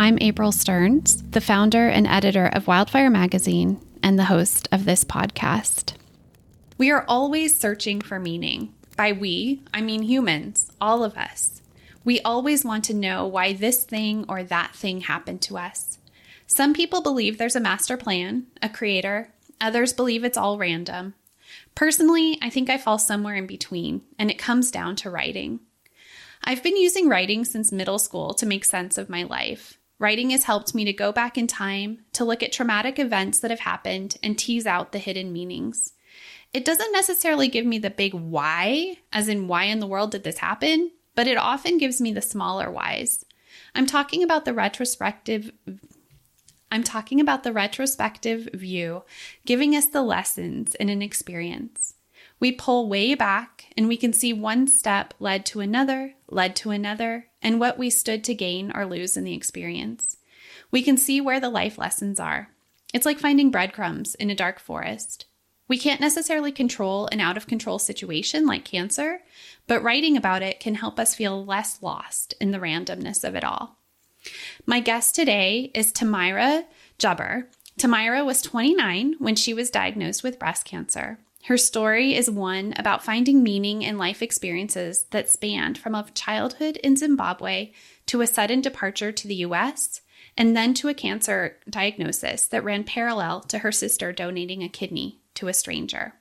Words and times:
I'm 0.00 0.16
April 0.22 0.50
Stearns, 0.50 1.22
the 1.24 1.42
founder 1.42 1.86
and 1.86 2.06
editor 2.06 2.46
of 2.46 2.66
Wildfire 2.66 3.10
Magazine 3.10 3.86
and 4.02 4.18
the 4.18 4.24
host 4.24 4.66
of 4.72 4.86
this 4.86 5.04
podcast. 5.04 5.92
We 6.78 6.90
are 6.90 7.04
always 7.06 7.60
searching 7.60 8.00
for 8.00 8.18
meaning. 8.18 8.72
By 8.96 9.12
we, 9.12 9.62
I 9.74 9.82
mean 9.82 10.00
humans, 10.00 10.72
all 10.80 11.04
of 11.04 11.18
us. 11.18 11.60
We 12.02 12.18
always 12.20 12.64
want 12.64 12.84
to 12.84 12.94
know 12.94 13.26
why 13.26 13.52
this 13.52 13.84
thing 13.84 14.24
or 14.26 14.42
that 14.42 14.74
thing 14.74 15.02
happened 15.02 15.42
to 15.42 15.58
us. 15.58 15.98
Some 16.46 16.72
people 16.72 17.02
believe 17.02 17.36
there's 17.36 17.54
a 17.54 17.60
master 17.60 17.98
plan, 17.98 18.46
a 18.62 18.70
creator. 18.70 19.34
Others 19.60 19.92
believe 19.92 20.24
it's 20.24 20.38
all 20.38 20.56
random. 20.56 21.12
Personally, 21.74 22.38
I 22.40 22.48
think 22.48 22.70
I 22.70 22.78
fall 22.78 22.98
somewhere 22.98 23.34
in 23.34 23.46
between, 23.46 24.00
and 24.18 24.30
it 24.30 24.38
comes 24.38 24.70
down 24.70 24.96
to 24.96 25.10
writing. 25.10 25.60
I've 26.42 26.62
been 26.62 26.78
using 26.78 27.06
writing 27.06 27.44
since 27.44 27.70
middle 27.70 27.98
school 27.98 28.32
to 28.32 28.46
make 28.46 28.64
sense 28.64 28.96
of 28.96 29.10
my 29.10 29.24
life. 29.24 29.76
Writing 30.00 30.30
has 30.30 30.44
helped 30.44 30.74
me 30.74 30.84
to 30.86 30.94
go 30.94 31.12
back 31.12 31.36
in 31.36 31.46
time, 31.46 32.00
to 32.14 32.24
look 32.24 32.42
at 32.42 32.52
traumatic 32.52 32.98
events 32.98 33.38
that 33.38 33.50
have 33.50 33.60
happened, 33.60 34.16
and 34.22 34.36
tease 34.36 34.66
out 34.66 34.92
the 34.92 34.98
hidden 34.98 35.30
meanings. 35.30 35.92
It 36.54 36.64
doesn't 36.64 36.90
necessarily 36.90 37.48
give 37.48 37.66
me 37.66 37.78
the 37.78 37.90
big 37.90 38.14
why, 38.14 38.96
as 39.12 39.28
in 39.28 39.46
why 39.46 39.64
in 39.64 39.78
the 39.78 39.86
world 39.86 40.10
did 40.10 40.24
this 40.24 40.38
happen, 40.38 40.90
but 41.14 41.26
it 41.26 41.36
often 41.36 41.76
gives 41.76 42.00
me 42.00 42.12
the 42.12 42.22
smaller 42.22 42.70
whys. 42.70 43.26
I'm 43.74 43.86
talking 43.86 44.22
about 44.22 44.44
the 44.46 44.54
retrospective 44.54 45.52
I'm 46.72 46.84
talking 46.84 47.20
about 47.20 47.42
the 47.42 47.52
retrospective 47.52 48.48
view, 48.54 49.02
giving 49.44 49.74
us 49.74 49.86
the 49.86 50.02
lessons 50.02 50.76
in 50.76 50.88
an 50.88 51.02
experience. 51.02 51.94
We 52.38 52.52
pull 52.52 52.88
way 52.88 53.14
back 53.14 53.66
and 53.76 53.88
we 53.88 53.96
can 53.96 54.12
see 54.12 54.32
one 54.32 54.68
step 54.68 55.12
led 55.18 55.44
to 55.46 55.60
another, 55.60 56.14
led 56.28 56.54
to 56.56 56.70
another, 56.70 57.26
and 57.42 57.60
what 57.60 57.78
we 57.78 57.90
stood 57.90 58.24
to 58.24 58.34
gain 58.34 58.72
or 58.74 58.86
lose 58.86 59.16
in 59.16 59.24
the 59.24 59.34
experience. 59.34 60.16
We 60.70 60.82
can 60.82 60.96
see 60.96 61.20
where 61.20 61.40
the 61.40 61.48
life 61.50 61.78
lessons 61.78 62.20
are. 62.20 62.50
It's 62.92 63.06
like 63.06 63.18
finding 63.18 63.50
breadcrumbs 63.50 64.14
in 64.16 64.30
a 64.30 64.34
dark 64.34 64.58
forest. 64.58 65.26
We 65.68 65.78
can't 65.78 66.00
necessarily 66.00 66.50
control 66.50 67.08
an 67.12 67.20
out 67.20 67.36
of 67.36 67.46
control 67.46 67.78
situation 67.78 68.44
like 68.46 68.64
cancer, 68.64 69.20
but 69.68 69.82
writing 69.82 70.16
about 70.16 70.42
it 70.42 70.58
can 70.58 70.74
help 70.74 70.98
us 70.98 71.14
feel 71.14 71.44
less 71.44 71.80
lost 71.80 72.34
in 72.40 72.50
the 72.50 72.58
randomness 72.58 73.22
of 73.22 73.36
it 73.36 73.44
all. 73.44 73.76
My 74.66 74.80
guest 74.80 75.14
today 75.14 75.70
is 75.74 75.92
Tamira 75.92 76.64
Jubber. 76.98 77.48
Tamira 77.78 78.24
was 78.24 78.42
29 78.42 79.14
when 79.18 79.36
she 79.36 79.54
was 79.54 79.70
diagnosed 79.70 80.22
with 80.22 80.38
breast 80.38 80.64
cancer. 80.64 81.18
Her 81.46 81.56
story 81.56 82.14
is 82.14 82.30
one 82.30 82.74
about 82.76 83.02
finding 83.02 83.42
meaning 83.42 83.82
in 83.82 83.96
life 83.96 84.22
experiences 84.22 85.06
that 85.10 85.30
spanned 85.30 85.78
from 85.78 85.94
a 85.94 86.06
childhood 86.14 86.76
in 86.78 86.96
Zimbabwe 86.96 87.72
to 88.06 88.20
a 88.20 88.26
sudden 88.26 88.60
departure 88.60 89.10
to 89.10 89.26
the 89.26 89.36
US, 89.36 90.02
and 90.36 90.56
then 90.56 90.74
to 90.74 90.88
a 90.88 90.94
cancer 90.94 91.56
diagnosis 91.68 92.46
that 92.48 92.62
ran 92.62 92.84
parallel 92.84 93.40
to 93.40 93.60
her 93.60 93.72
sister 93.72 94.12
donating 94.12 94.62
a 94.62 94.68
kidney 94.68 95.20
to 95.34 95.48
a 95.48 95.54
stranger. 95.54 96.14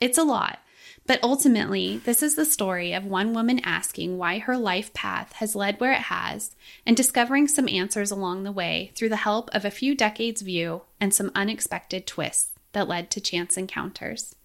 It's 0.00 0.18
a 0.18 0.22
lot, 0.22 0.58
but 1.06 1.22
ultimately, 1.22 1.98
this 2.04 2.22
is 2.22 2.34
the 2.34 2.44
story 2.44 2.92
of 2.92 3.04
one 3.04 3.32
woman 3.32 3.60
asking 3.64 4.18
why 4.18 4.38
her 4.38 4.56
life 4.56 4.92
path 4.92 5.32
has 5.34 5.56
led 5.56 5.80
where 5.80 5.92
it 5.92 6.02
has 6.02 6.54
and 6.86 6.96
discovering 6.96 7.48
some 7.48 7.68
answers 7.68 8.10
along 8.10 8.42
the 8.42 8.52
way 8.52 8.92
through 8.94 9.08
the 9.08 9.16
help 9.16 9.48
of 9.54 9.64
a 9.64 9.70
few 9.70 9.94
decades' 9.94 10.42
view 10.42 10.82
and 11.00 11.14
some 11.14 11.32
unexpected 11.34 12.06
twists 12.06 12.50
that 12.72 12.86
led 12.86 13.10
to 13.10 13.20
chance 13.20 13.56
encounters. 13.56 14.36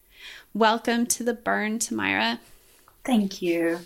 Welcome 0.53 1.05
to 1.07 1.23
the 1.23 1.33
burn, 1.33 1.79
Tamira. 1.79 2.39
Thank 3.03 3.41
you. 3.41 3.79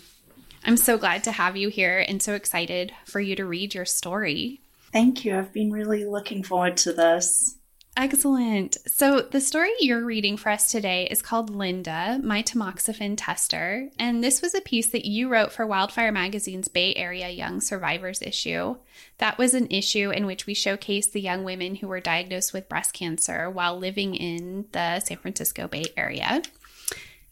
I'm 0.64 0.76
so 0.76 0.96
glad 0.96 1.24
to 1.24 1.32
have 1.32 1.56
you 1.56 1.68
here 1.68 2.04
and 2.06 2.22
so 2.22 2.34
excited 2.34 2.92
for 3.04 3.20
you 3.20 3.34
to 3.36 3.44
read 3.44 3.74
your 3.74 3.84
story. 3.84 4.60
Thank 4.92 5.24
you. 5.24 5.36
I've 5.36 5.52
been 5.52 5.72
really 5.72 6.04
looking 6.04 6.42
forward 6.42 6.76
to 6.78 6.92
this. 6.92 7.56
Excellent. 7.94 8.78
So, 8.86 9.20
the 9.20 9.40
story 9.40 9.70
you're 9.80 10.04
reading 10.04 10.38
for 10.38 10.48
us 10.48 10.70
today 10.70 11.06
is 11.10 11.20
called 11.20 11.54
Linda, 11.54 12.18
My 12.22 12.42
Tamoxifen 12.42 13.16
Tester. 13.18 13.90
And 13.98 14.24
this 14.24 14.40
was 14.40 14.54
a 14.54 14.62
piece 14.62 14.90
that 14.92 15.04
you 15.04 15.28
wrote 15.28 15.52
for 15.52 15.66
Wildfire 15.66 16.10
Magazine's 16.10 16.68
Bay 16.68 16.94
Area 16.94 17.28
Young 17.28 17.60
Survivors 17.60 18.22
issue. 18.22 18.76
That 19.18 19.36
was 19.36 19.52
an 19.52 19.66
issue 19.70 20.10
in 20.10 20.24
which 20.24 20.46
we 20.46 20.54
showcased 20.54 21.12
the 21.12 21.20
young 21.20 21.44
women 21.44 21.74
who 21.76 21.86
were 21.86 22.00
diagnosed 22.00 22.54
with 22.54 22.68
breast 22.68 22.94
cancer 22.94 23.50
while 23.50 23.78
living 23.78 24.14
in 24.14 24.64
the 24.72 25.00
San 25.00 25.18
Francisco 25.18 25.68
Bay 25.68 25.84
Area. 25.94 26.40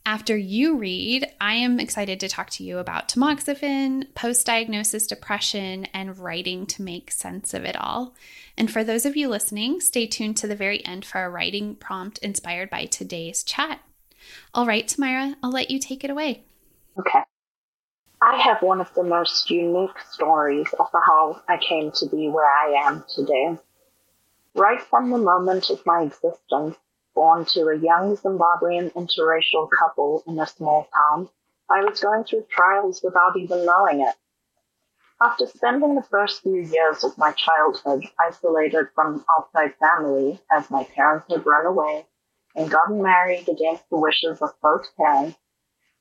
After 0.07 0.37
you 0.37 0.77
read, 0.77 1.31
I 1.41 1.55
am 1.55 1.79
excited 1.79 2.21
to 2.21 2.29
talk 2.29 2.49
to 2.51 2.65
you 2.65 2.79
about 2.79 3.09
tamoxifen, 3.09 4.13
post 4.15 4.47
diagnosis 4.47 5.07
depression, 5.07 5.87
and 5.93 6.19
writing 6.19 6.67
to 6.67 6.83
make 6.83 7.13
sense 7.13 7.53
of 7.53 7.65
it 7.65 7.77
all. 7.77 8.15
And 8.57 8.71
for 8.71 8.83
those 8.83 9.05
of 9.05 9.17
you 9.17 9.29
listening, 9.29 9.81
stay 9.81 10.07
tuned 10.07 10.39
to 10.39 10.47
the 10.47 10.57
very 10.57 10.85
end 10.87 11.05
for 11.05 11.23
a 11.23 11.31
writing 11.31 11.75
prompt 11.77 12.19
inspired 12.19 12.71
by 12.71 12.87
today's 12.87 13.45
chat. 13.45 13.81
All 14.55 14.67
right, 14.67 14.87
Tamira, 14.87 15.37
I'll 15.43 15.53
let 15.53 15.71
you 15.71 15.79
take 15.79 16.03
it 16.03 16.11
away. 16.11 16.43
Okay. 16.99 17.21
I 18.23 18.37
have 18.37 18.63
one 18.63 18.81
of 18.81 18.93
the 18.95 19.03
most 19.03 19.51
unique 19.51 19.99
stories 20.11 20.69
of 20.79 20.89
how 20.93 21.41
I 21.49 21.57
came 21.57 21.91
to 21.93 22.07
be 22.07 22.29
where 22.29 22.51
I 22.51 22.87
am 22.87 23.05
today. 23.09 23.57
Right 24.55 24.81
from 24.81 25.11
the 25.11 25.19
moment 25.19 25.71
of 25.71 25.85
my 25.87 26.03
existence, 26.03 26.77
born 27.15 27.45
to 27.47 27.69
a 27.69 27.77
young 27.77 28.17
Zimbabwean 28.17 28.93
interracial 28.93 29.69
couple 29.71 30.23
in 30.27 30.39
a 30.39 30.47
small 30.47 30.89
town, 30.95 31.29
I 31.69 31.85
was 31.85 32.01
going 32.01 32.25
through 32.25 32.47
trials 32.51 33.03
without 33.03 33.37
even 33.37 33.65
knowing 33.65 34.01
it. 34.01 34.15
After 35.21 35.47
spending 35.47 35.95
the 35.95 36.03
first 36.03 36.43
few 36.43 36.63
years 36.63 37.05
of 37.05 37.19
my 37.19 37.33
childhood 37.33 38.05
isolated 38.19 38.89
from 38.95 39.25
outside 39.31 39.75
family 39.77 40.41
as 40.51 40.71
my 40.71 40.85
parents 40.85 41.27
had 41.31 41.45
run 41.45 41.67
away 41.67 42.07
and 42.57 42.71
gotten 42.71 43.03
married 43.03 43.49
against 43.49 43.89
the 43.91 43.99
wishes 43.99 44.41
of 44.41 44.59
both 44.63 44.87
parents, 44.97 45.39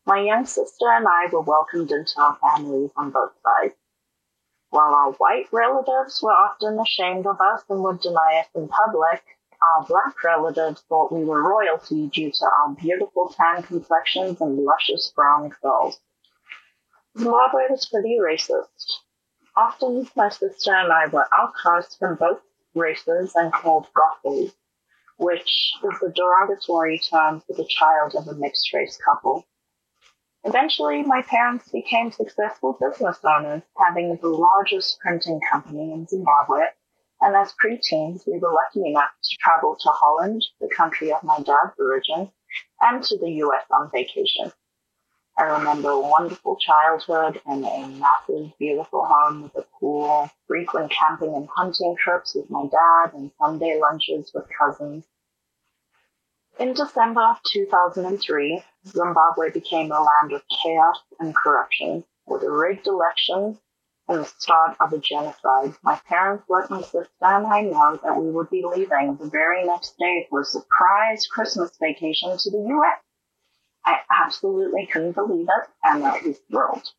my 0.06 0.22
young 0.22 0.46
sister 0.46 0.90
and 0.90 1.06
I 1.08 1.28
were 1.32 1.42
welcomed 1.42 1.92
into 1.92 2.14
our 2.18 2.38
families 2.38 2.92
on 2.96 3.12
both 3.12 3.34
sides. 3.44 3.76
While 4.70 4.94
our 4.96 5.12
white 5.14 5.52
relatives 5.52 6.22
were 6.24 6.32
often 6.32 6.80
ashamed 6.80 7.28
of 7.28 7.42
us 7.42 7.64
and 7.70 7.84
would 7.84 8.00
deny 8.00 8.40
us 8.40 8.48
in 8.56 8.68
public, 8.68 9.24
our 9.62 9.86
black 9.86 10.24
relatives 10.24 10.84
thought 10.88 11.12
we 11.12 11.26
were 11.26 11.42
royalty 11.42 12.08
due 12.08 12.32
to 12.32 12.46
our 12.46 12.76
beautiful 12.76 13.34
tan 13.36 13.64
complexions 13.64 14.40
and 14.40 14.58
luscious 14.58 15.12
brown 15.16 15.50
curls. 15.50 16.00
Zimbabwe 17.18 17.64
was 17.70 17.86
pretty 17.88 18.18
racist. 18.22 19.00
Often 19.56 20.10
my 20.16 20.30
sister 20.30 20.74
and 20.74 20.92
I 20.92 21.08
were 21.08 21.28
outcast 21.34 22.00
from 22.00 22.16
both 22.16 22.40
races 22.74 23.34
and 23.36 23.52
called 23.52 23.88
goffles, 23.94 24.54
which 25.18 25.74
is 25.84 26.00
the 26.00 26.14
derogatory 26.16 27.00
term 27.00 27.42
for 27.42 27.54
the 27.54 27.68
child 27.68 28.16
of 28.16 28.28
a 28.28 28.36
mixed 28.36 28.72
race 28.74 28.98
couple. 29.04 29.46
Eventually, 30.46 31.04
my 31.04 31.22
parents 31.24 31.68
became 31.70 32.12
successful 32.12 32.78
business 32.80 33.20
owners, 33.26 33.64
having 33.76 34.16
the 34.16 34.28
largest 34.30 35.00
printing 35.02 35.42
company 35.52 35.92
in 35.92 36.08
Zimbabwe 36.08 36.68
and 37.22 37.36
as 37.36 37.54
preteens, 37.64 38.26
we 38.26 38.38
were 38.40 38.54
lucky 38.54 38.88
enough 38.88 39.12
to 39.24 39.38
travel 39.40 39.76
to 39.76 39.90
Holland, 39.90 40.44
the 40.62 40.70
country 40.70 41.12
of 41.12 41.24
my 41.24 41.38
dad's 41.38 41.78
origin, 41.78 42.32
and 42.82 43.04
to 43.04 43.18
the 43.18 43.32
US 43.44 43.66
on 43.72 43.92
vacation. 43.92 44.52
I 45.38 45.44
remember 45.44 45.90
a 45.90 46.00
wonderful 46.00 46.58
childhood 46.58 47.42
in 47.46 47.64
a 47.64 47.88
massive, 47.88 48.52
beautiful 48.58 49.06
home 49.06 49.44
with 49.44 49.56
a 49.56 49.66
pool, 49.80 50.30
frequent 50.48 50.92
camping 50.92 51.34
and 51.34 51.48
hunting 51.56 51.96
trips 51.98 52.36
with 52.36 52.50
my 52.50 52.66
dad, 52.68 53.14
and 53.14 53.32
Sunday 53.40 53.80
lunches 53.80 54.32
with 54.34 54.46
cousins. 54.58 55.06
In 56.60 56.74
December 56.74 57.22
of 57.22 57.38
2003, 57.44 58.62
Zimbabwe 58.86 59.52
became 59.52 59.92
a 59.92 60.02
land 60.02 60.34
of 60.34 60.42
chaos 60.62 61.02
and 61.20 61.34
corruption, 61.34 62.04
with 62.28 62.44
rigged 62.44 62.88
election 62.88 63.58
and 64.10 64.22
the 64.22 64.26
start 64.26 64.76
of 64.80 64.92
a 64.92 64.98
genocide. 64.98 65.76
My 65.84 65.96
parents 66.08 66.44
let 66.50 66.70
my 66.70 66.82
sister 66.82 67.08
and 67.22 67.46
I 67.46 67.62
know 67.62 68.00
that 68.04 68.18
we 68.18 68.32
would 68.32 68.50
be 68.50 68.66
leaving 68.66 69.16
the 69.16 69.30
very 69.30 69.64
next 69.64 69.96
day 70.00 70.26
for 70.30 70.42
a 70.42 70.46
surprise 70.46 71.28
Christmas 71.28 71.72
vacation 71.80 72.36
to 72.36 72.50
the 72.52 72.58
US. 72.58 73.00
I 73.86 74.00
absolutely 74.12 74.88
couldn't 74.88 75.14
believe 75.14 75.48
it, 75.48 75.70
and 75.84 76.04
I 76.04 76.20
was 76.26 76.40
thrilled. 76.50 76.90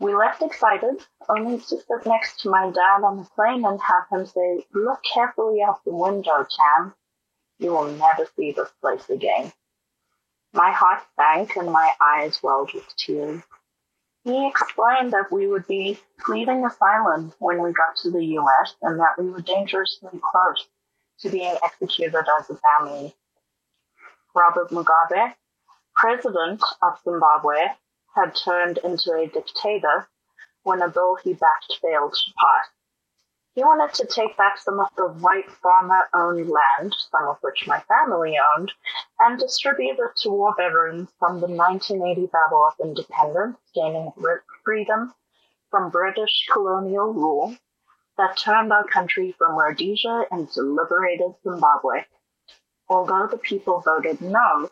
We 0.00 0.14
left 0.14 0.42
excited, 0.42 1.06
only 1.28 1.58
to 1.58 1.64
sit 1.64 2.06
next 2.06 2.40
to 2.40 2.50
my 2.50 2.70
dad 2.70 3.04
on 3.04 3.18
the 3.18 3.28
plane 3.34 3.64
and 3.64 3.80
have 3.80 4.08
him 4.10 4.26
say, 4.26 4.66
Look 4.74 5.00
carefully 5.04 5.62
out 5.62 5.84
the 5.84 5.94
window, 5.94 6.44
Tam. 6.44 6.94
You 7.58 7.70
will 7.70 7.86
never 7.92 8.26
see 8.36 8.50
this 8.52 8.70
place 8.80 9.08
again. 9.08 9.52
My 10.52 10.72
heart 10.72 11.02
sank 11.16 11.56
and 11.56 11.70
my 11.70 11.92
eyes 12.00 12.42
welled 12.42 12.74
with 12.74 12.94
tears. 12.96 13.42
He 14.24 14.48
explained 14.48 15.12
that 15.12 15.30
we 15.30 15.46
would 15.46 15.66
be 15.66 16.00
leaving 16.28 16.64
asylum 16.64 17.34
when 17.38 17.62
we 17.62 17.72
got 17.72 17.96
to 17.96 18.10
the 18.10 18.24
US 18.38 18.74
and 18.80 18.98
that 18.98 19.18
we 19.18 19.28
were 19.28 19.42
dangerously 19.42 20.18
close 20.22 20.66
to 21.20 21.28
being 21.28 21.56
executed 21.62 22.24
as 22.38 22.48
a 22.48 22.56
family. 22.56 23.14
Robert 24.34 24.70
Mugabe, 24.70 25.34
president 25.94 26.62
of 26.82 26.98
Zimbabwe, 27.04 27.68
had 28.14 28.34
turned 28.34 28.78
into 28.78 29.12
a 29.12 29.26
dictator 29.26 30.08
when 30.62 30.80
a 30.80 30.88
bill 30.88 31.16
he 31.16 31.34
backed 31.34 31.74
failed 31.82 32.14
to 32.14 32.32
pass. 32.38 32.68
He 33.54 33.62
wanted 33.62 33.94
to 33.94 34.06
take 34.06 34.36
back 34.36 34.58
some 34.58 34.80
of 34.80 34.88
the 34.96 35.06
white 35.06 35.48
farmer 35.48 36.08
owned 36.12 36.50
land, 36.50 36.92
some 36.92 37.28
of 37.28 37.38
which 37.40 37.68
my 37.68 37.78
family 37.82 38.36
owned, 38.36 38.72
and 39.20 39.38
distribute 39.38 39.96
it 40.00 40.16
to 40.22 40.30
war 40.30 40.54
veterans 40.56 41.12
from 41.20 41.40
the 41.40 41.46
1980 41.46 42.26
Battle 42.26 42.66
of 42.66 42.74
Independence, 42.80 43.56
gaining 43.72 44.12
freedom 44.64 45.14
from 45.70 45.90
British 45.90 46.48
colonial 46.52 47.12
rule 47.12 47.56
that 48.16 48.36
turned 48.36 48.72
our 48.72 48.88
country 48.88 49.30
from 49.38 49.56
Rhodesia 49.56 50.26
into 50.32 50.62
liberated 50.62 51.36
Zimbabwe. 51.44 52.06
Although 52.88 53.28
the 53.28 53.38
people 53.38 53.80
voted 53.80 54.20
no, 54.20 54.68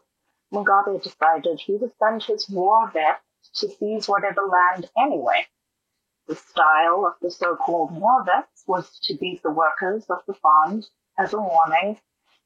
Mugabe 0.52 1.00
decided 1.00 1.60
he 1.60 1.76
would 1.76 1.92
send 2.00 2.24
his 2.24 2.50
war 2.50 2.90
vets 2.90 3.22
to 3.54 3.68
seize 3.68 4.08
whatever 4.08 4.42
land 4.42 4.90
anyway. 4.98 5.46
The 6.32 6.38
style 6.38 7.04
of 7.04 7.20
the 7.20 7.30
so-called 7.30 7.94
war 7.94 8.24
vets 8.24 8.64
was 8.66 8.98
to 9.00 9.18
beat 9.18 9.42
the 9.42 9.50
workers 9.50 10.06
of 10.08 10.24
the 10.26 10.32
farms 10.32 10.90
as 11.18 11.34
a 11.34 11.38
warning 11.38 12.00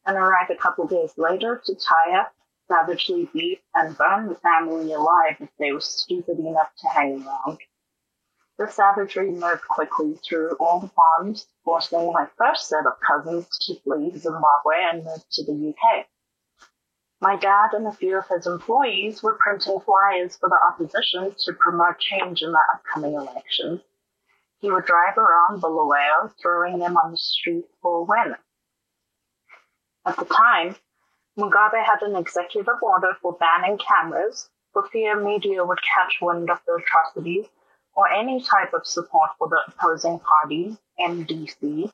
and 0.04 0.16
arrive 0.16 0.50
a 0.50 0.56
couple 0.56 0.88
days 0.88 1.16
later 1.16 1.62
to 1.64 1.74
tie 1.76 2.18
up, 2.18 2.34
savagely 2.66 3.30
beat, 3.32 3.62
and 3.76 3.96
burn 3.96 4.26
the 4.26 4.34
family 4.34 4.92
alive 4.92 5.36
if 5.38 5.50
they 5.60 5.70
were 5.70 5.80
stupid 5.80 6.40
enough 6.40 6.74
to 6.78 6.88
hang 6.88 7.24
around. 7.24 7.60
The 8.58 8.66
savagery 8.66 9.30
moved 9.30 9.68
quickly 9.68 10.14
through 10.14 10.56
all 10.58 10.80
the 10.80 10.88
farms, 10.88 11.46
forcing 11.64 12.12
my 12.12 12.26
first 12.36 12.68
set 12.68 12.86
of 12.86 12.98
cousins 12.98 13.46
to 13.68 13.80
flee 13.82 14.10
Zimbabwe 14.18 14.82
and 14.90 15.04
move 15.04 15.22
to 15.30 15.44
the 15.44 15.68
UK. 15.72 16.06
My 17.20 17.34
dad 17.36 17.72
and 17.72 17.86
a 17.86 17.92
few 17.92 18.18
of 18.18 18.28
his 18.28 18.46
employees 18.46 19.22
were 19.22 19.38
printing 19.40 19.80
flyers 19.80 20.36
for 20.36 20.50
the 20.50 20.60
opposition 20.68 21.34
to 21.46 21.52
promote 21.54 21.98
change 21.98 22.42
in 22.42 22.52
the 22.52 22.60
upcoming 22.74 23.14
election. 23.14 23.82
He 24.60 24.70
would 24.70 24.84
drive 24.84 25.16
around 25.16 25.62
Bulawayo, 25.62 26.30
throwing 26.40 26.78
them 26.78 26.98
on 26.98 27.12
the 27.12 27.16
street 27.16 27.64
for 27.80 28.00
awareness. 28.00 28.40
At 30.04 30.18
the 30.18 30.26
time, 30.26 30.76
Mugabe 31.38 31.82
had 31.82 32.02
an 32.02 32.16
executive 32.16 32.82
order 32.82 33.14
for 33.22 33.32
banning 33.32 33.78
cameras 33.78 34.50
for 34.74 34.86
fear 34.88 35.18
media 35.18 35.64
would 35.64 35.80
catch 35.82 36.20
wind 36.20 36.50
of 36.50 36.60
the 36.66 36.74
atrocities 36.74 37.46
or 37.94 38.08
any 38.08 38.42
type 38.42 38.74
of 38.74 38.86
support 38.86 39.30
for 39.38 39.48
the 39.48 39.62
opposing 39.68 40.20
party, 40.20 40.76
MDC, 41.00 41.90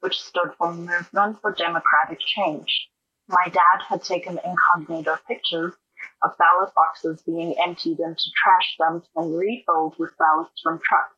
which 0.00 0.20
stood 0.20 0.52
for 0.58 0.74
Movement 0.74 1.40
for 1.40 1.52
Democratic 1.52 2.20
Change 2.20 2.90
my 3.28 3.44
dad 3.52 3.82
had 3.86 4.02
taken 4.02 4.40
incognito 4.44 5.16
pictures 5.26 5.74
of 6.22 6.36
ballot 6.38 6.72
boxes 6.74 7.22
being 7.22 7.54
emptied 7.58 8.00
into 8.00 8.24
trash 8.42 8.76
dumps 8.78 9.08
and 9.14 9.36
refilled 9.36 9.94
with 9.98 10.16
ballots 10.18 10.60
from 10.62 10.80
trucks. 10.82 11.14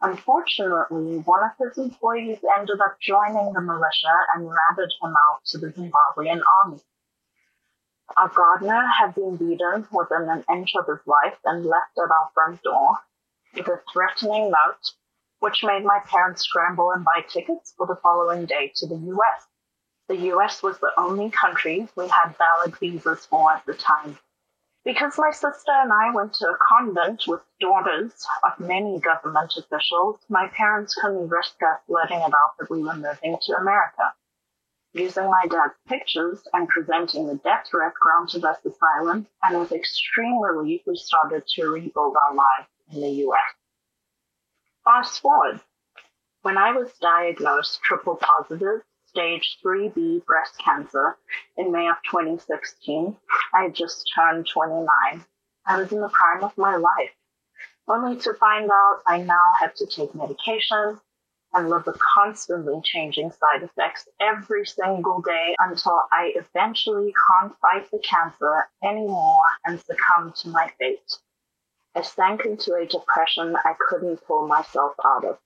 Unfortunately, 0.00 1.18
one 1.18 1.42
of 1.42 1.50
his 1.58 1.76
employees 1.76 2.38
ended 2.56 2.80
up 2.80 2.98
joining 3.00 3.52
the 3.52 3.60
militia 3.60 4.14
and 4.34 4.48
ratted 4.48 4.92
him 5.02 5.10
out 5.10 5.40
to 5.46 5.58
the 5.58 5.68
Zimbabwean 5.68 6.40
army. 6.64 6.80
Our 8.16 8.28
gardener 8.28 8.86
had 8.86 9.14
been 9.14 9.36
beaten 9.36 9.86
within 9.92 10.28
an 10.28 10.44
inch 10.50 10.72
of 10.78 10.86
his 10.86 11.04
life 11.06 11.38
and 11.44 11.66
left 11.66 11.98
at 11.98 12.10
our 12.10 12.30
front 12.32 12.62
door 12.62 12.98
with 13.54 13.68
a 13.68 13.82
threatening 13.92 14.50
note, 14.50 14.92
which 15.40 15.64
made 15.64 15.84
my 15.84 15.98
parents 16.06 16.42
scramble 16.42 16.92
and 16.92 17.04
buy 17.04 17.22
tickets 17.28 17.74
for 17.76 17.86
the 17.86 17.96
following 17.96 18.46
day 18.46 18.72
to 18.76 18.86
the 18.86 18.96
US. 18.96 19.46
The 20.08 20.16
US 20.32 20.62
was 20.62 20.78
the 20.78 20.92
only 20.96 21.30
country 21.30 21.86
we 21.94 22.08
had 22.08 22.34
valid 22.38 22.76
visas 22.78 23.26
for 23.26 23.52
at 23.52 23.66
the 23.66 23.74
time. 23.74 24.18
Because 24.84 25.18
my 25.18 25.30
sister 25.32 25.70
and 25.70 25.92
I 25.92 26.10
went 26.14 26.32
to 26.34 26.46
a 26.48 26.56
convent 26.56 27.24
with 27.26 27.42
daughters 27.60 28.26
of 28.42 28.58
many 28.58 29.00
government 29.00 29.52
officials, 29.58 30.18
my 30.30 30.48
parents 30.48 30.94
couldn't 30.94 31.28
risk 31.28 31.62
us 31.62 31.80
letting 31.88 32.20
it 32.20 32.32
out 32.32 32.56
that 32.58 32.70
we 32.70 32.82
were 32.82 32.94
moving 32.94 33.36
to 33.42 33.56
America. 33.56 34.14
Using 34.94 35.30
my 35.30 35.46
dad's 35.50 35.74
pictures 35.86 36.40
and 36.54 36.66
presenting 36.68 37.26
the 37.26 37.36
death 37.36 37.66
threat 37.70 37.92
granted 38.00 38.46
us 38.46 38.64
asylum, 38.64 39.26
and 39.42 39.60
with 39.60 39.72
extreme 39.72 40.40
relief, 40.40 40.80
we 40.86 40.96
started 40.96 41.46
to 41.56 41.68
rebuild 41.68 42.16
our 42.16 42.34
lives 42.34 42.68
in 42.90 43.02
the 43.02 43.10
US. 43.26 43.54
Fast 44.84 45.20
forward. 45.20 45.60
When 46.40 46.56
I 46.56 46.72
was 46.72 46.90
diagnosed 46.98 47.82
triple 47.82 48.16
positive, 48.16 48.80
stage 49.08 49.58
3B 49.64 50.24
breast 50.26 50.58
cancer 50.58 51.16
in 51.56 51.72
May 51.72 51.88
of 51.88 51.96
2016. 52.10 53.16
I 53.54 53.62
had 53.62 53.74
just 53.74 54.10
turned 54.14 54.46
29. 54.46 54.86
I 55.66 55.80
was 55.80 55.92
in 55.92 56.00
the 56.00 56.08
prime 56.08 56.44
of 56.44 56.56
my 56.56 56.76
life, 56.76 57.14
only 57.88 58.16
to 58.20 58.34
find 58.34 58.70
out 58.70 59.00
I 59.06 59.18
now 59.18 59.44
had 59.58 59.74
to 59.76 59.86
take 59.86 60.14
medication 60.14 61.00
and 61.54 61.70
live 61.70 61.86
with 61.86 61.98
constantly 62.14 62.80
changing 62.84 63.30
side 63.30 63.62
effects 63.62 64.06
every 64.20 64.66
single 64.66 65.22
day 65.22 65.56
until 65.58 66.02
I 66.12 66.34
eventually 66.36 67.14
can't 67.30 67.54
fight 67.60 67.90
the 67.90 67.98
cancer 68.00 68.68
anymore 68.84 69.40
and 69.64 69.80
succumb 69.80 70.32
to 70.42 70.48
my 70.48 70.70
fate. 70.78 71.18
I 71.94 72.02
sank 72.02 72.44
into 72.44 72.74
a 72.74 72.86
depression 72.86 73.56
I 73.56 73.74
couldn't 73.88 74.24
pull 74.26 74.46
myself 74.46 74.92
out 75.04 75.24
of. 75.24 75.38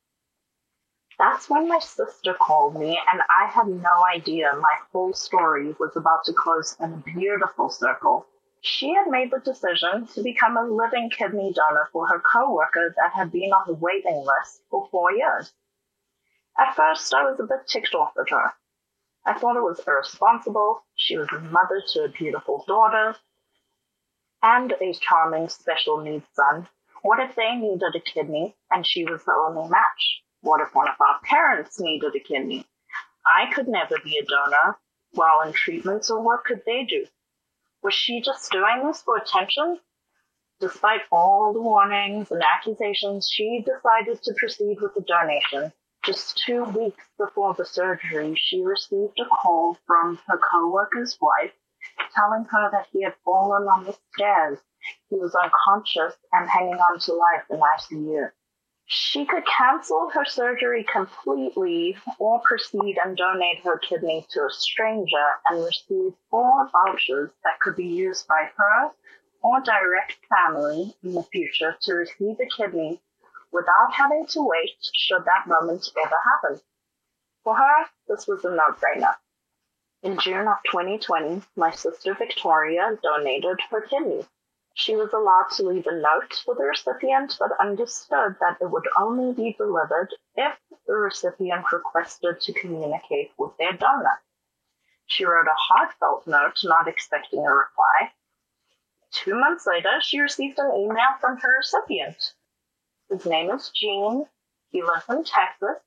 That's 1.23 1.49
when 1.49 1.69
my 1.69 1.79
sister 1.79 2.35
called 2.35 2.75
me, 2.75 3.01
and 3.13 3.23
I 3.31 3.47
had 3.47 3.69
no 3.69 4.05
idea 4.13 4.57
my 4.57 4.77
whole 4.91 5.13
story 5.13 5.73
was 5.79 5.95
about 5.95 6.25
to 6.25 6.33
close 6.33 6.77
in 6.81 6.93
a 6.93 6.97
beautiful 6.97 7.71
circle. 7.71 8.27
She 8.61 8.93
had 8.93 9.07
made 9.07 9.31
the 9.31 9.39
decision 9.39 10.09
to 10.09 10.23
become 10.25 10.57
a 10.57 10.65
living 10.65 11.11
kidney 11.11 11.53
donor 11.55 11.89
for 11.93 12.09
her 12.09 12.19
coworker 12.19 12.93
that 12.97 13.13
had 13.13 13.31
been 13.31 13.53
on 13.53 13.69
the 13.69 13.75
waiting 13.75 14.17
list 14.17 14.63
for 14.69 14.89
four 14.91 15.13
years. 15.13 15.55
At 16.59 16.75
first, 16.75 17.15
I 17.15 17.23
was 17.23 17.39
a 17.39 17.45
bit 17.45 17.69
ticked 17.69 17.95
off 17.95 18.15
at 18.19 18.31
her. 18.31 18.55
I 19.25 19.35
thought 19.35 19.57
it 19.57 19.63
was 19.63 19.81
irresponsible. 19.87 20.83
She 20.97 21.17
was 21.17 21.29
a 21.31 21.39
mother 21.39 21.85
to 21.93 22.03
a 22.03 22.09
beautiful 22.09 22.65
daughter 22.67 23.15
and 24.43 24.73
a 24.73 24.93
charming 24.95 25.49
special 25.49 26.01
needs 26.01 26.27
son. 26.35 26.69
What 27.03 27.21
if 27.21 27.37
they 27.37 27.55
needed 27.55 27.95
a 27.95 28.01
kidney 28.01 28.57
and 28.73 28.85
she 28.85 29.05
was 29.05 29.23
the 29.23 29.35
only 29.35 29.71
match? 29.71 30.23
What 30.43 30.61
if 30.61 30.75
one 30.75 30.89
of 30.89 31.01
our 31.01 31.21
parents 31.23 31.81
needed 31.81 32.15
a 32.17 32.21
kidney? 32.21 32.67
I 33.25 33.53
could 33.53 33.69
never 33.69 33.97
be 34.03 34.19
a 34.19 34.25
donor 34.25 34.79
while 35.13 35.43
in 35.43 35.53
treatment, 35.53 36.05
so 36.05 36.21
what 36.21 36.45
could 36.45 36.63
they 36.67 36.85
do? 36.85 37.07
Was 37.83 37.95
she 37.95 38.21
just 38.21 38.51
doing 38.51 38.85
this 38.85 39.03
for 39.03 39.17
attention? 39.17 39.79
Despite 40.61 41.03
all 41.11 41.53
the 41.53 41.61
warnings 41.61 42.31
and 42.31 42.43
accusations, 42.43 43.29
she 43.29 43.65
decided 43.65 44.23
to 44.23 44.35
proceed 44.35 44.81
with 44.81 44.95
the 44.95 45.03
donation. 45.03 45.73
Just 46.05 46.39
two 46.39 46.65
weeks 46.65 47.05
before 47.19 47.55
the 47.55 47.65
surgery, 47.65 48.35
she 48.37 48.63
received 48.63 49.19
a 49.21 49.25
call 49.25 49.79
from 49.87 50.19
her 50.27 50.39
coworker's 50.39 51.17
wife 51.21 51.53
telling 52.15 52.45
her 52.47 52.69
that 52.73 52.89
he 52.93 53.03
had 53.03 53.15
fallen 53.25 53.69
on 53.69 53.85
the 53.85 53.97
stairs. 54.13 54.59
He 55.09 55.17
was 55.17 55.37
unconscious 55.37 56.15
and 56.33 56.51
hanging 56.51 56.81
on 56.81 56.99
to 56.99 57.13
life 57.13 57.45
in 57.49 57.61
ICU. 57.61 58.31
She 58.95 59.25
could 59.25 59.47
cancel 59.47 60.11
her 60.11 60.27
surgery 60.27 60.85
completely 60.85 61.97
or 62.19 62.41
proceed 62.41 62.99
and 63.03 63.17
donate 63.17 63.61
her 63.61 63.79
kidney 63.79 64.27
to 64.29 64.45
a 64.45 64.51
stranger 64.51 65.41
and 65.49 65.65
receive 65.65 66.13
four 66.29 66.69
vouchers 66.69 67.31
that 67.43 67.59
could 67.59 67.75
be 67.75 67.87
used 67.87 68.29
by 68.29 68.51
her 68.55 68.91
or 69.41 69.61
direct 69.63 70.19
family 70.27 70.95
in 71.03 71.15
the 71.15 71.23
future 71.23 71.75
to 71.81 71.95
receive 71.95 72.39
a 72.39 72.45
kidney 72.55 73.01
without 73.51 73.95
having 73.95 74.27
to 74.27 74.43
wait 74.43 74.77
should 74.93 75.25
that 75.25 75.47
moment 75.47 75.91
ever 75.99 76.21
happen. 76.25 76.61
For 77.45 77.57
her, 77.57 77.87
this 78.09 78.27
was 78.27 78.45
a 78.45 78.51
no-brainer. 78.51 79.17
In 80.03 80.19
June 80.19 80.49
of 80.49 80.59
2020, 80.71 81.41
my 81.57 81.71
sister 81.71 82.13
Victoria 82.13 82.99
donated 83.03 83.59
her 83.71 83.81
kidney. 83.81 84.27
She 84.75 84.97
was 84.97 85.13
allowed 85.13 85.51
to 85.53 85.65
leave 85.65 85.87
a 85.87 85.93
note 85.93 86.35
for 86.45 86.55
the 86.55 86.65
recipient, 86.65 87.37
but 87.39 87.59
understood 87.61 88.37
that 88.41 88.57
it 88.61 88.71
would 88.71 88.89
only 88.99 89.35
be 89.35 89.53
delivered 89.53 90.15
if 90.35 90.59
the 90.87 90.95
recipient 90.95 91.71
requested 91.71 92.41
to 92.41 92.53
communicate 92.55 93.33
with 93.37 93.57
their 93.59 93.73
donor. 93.75 94.23
She 95.07 95.27
wrote 95.27 95.47
a 95.47 95.55
heartfelt 95.55 96.27
note, 96.27 96.65
not 96.65 96.89
expecting 96.89 97.47
a 97.47 97.55
reply. 97.55 98.13
Two 99.11 99.35
months 99.35 99.67
later, 99.67 100.01
she 100.01 100.21
received 100.21 100.59
an 100.59 100.75
email 100.75 101.17
from 101.21 101.37
her 101.39 101.59
recipient. 101.59 102.33
His 103.11 103.27
name 103.27 103.51
is 103.51 103.69
Gene. 103.71 104.27
He 104.71 104.83
lives 104.83 105.05
in 105.11 105.23
Texas, 105.23 105.83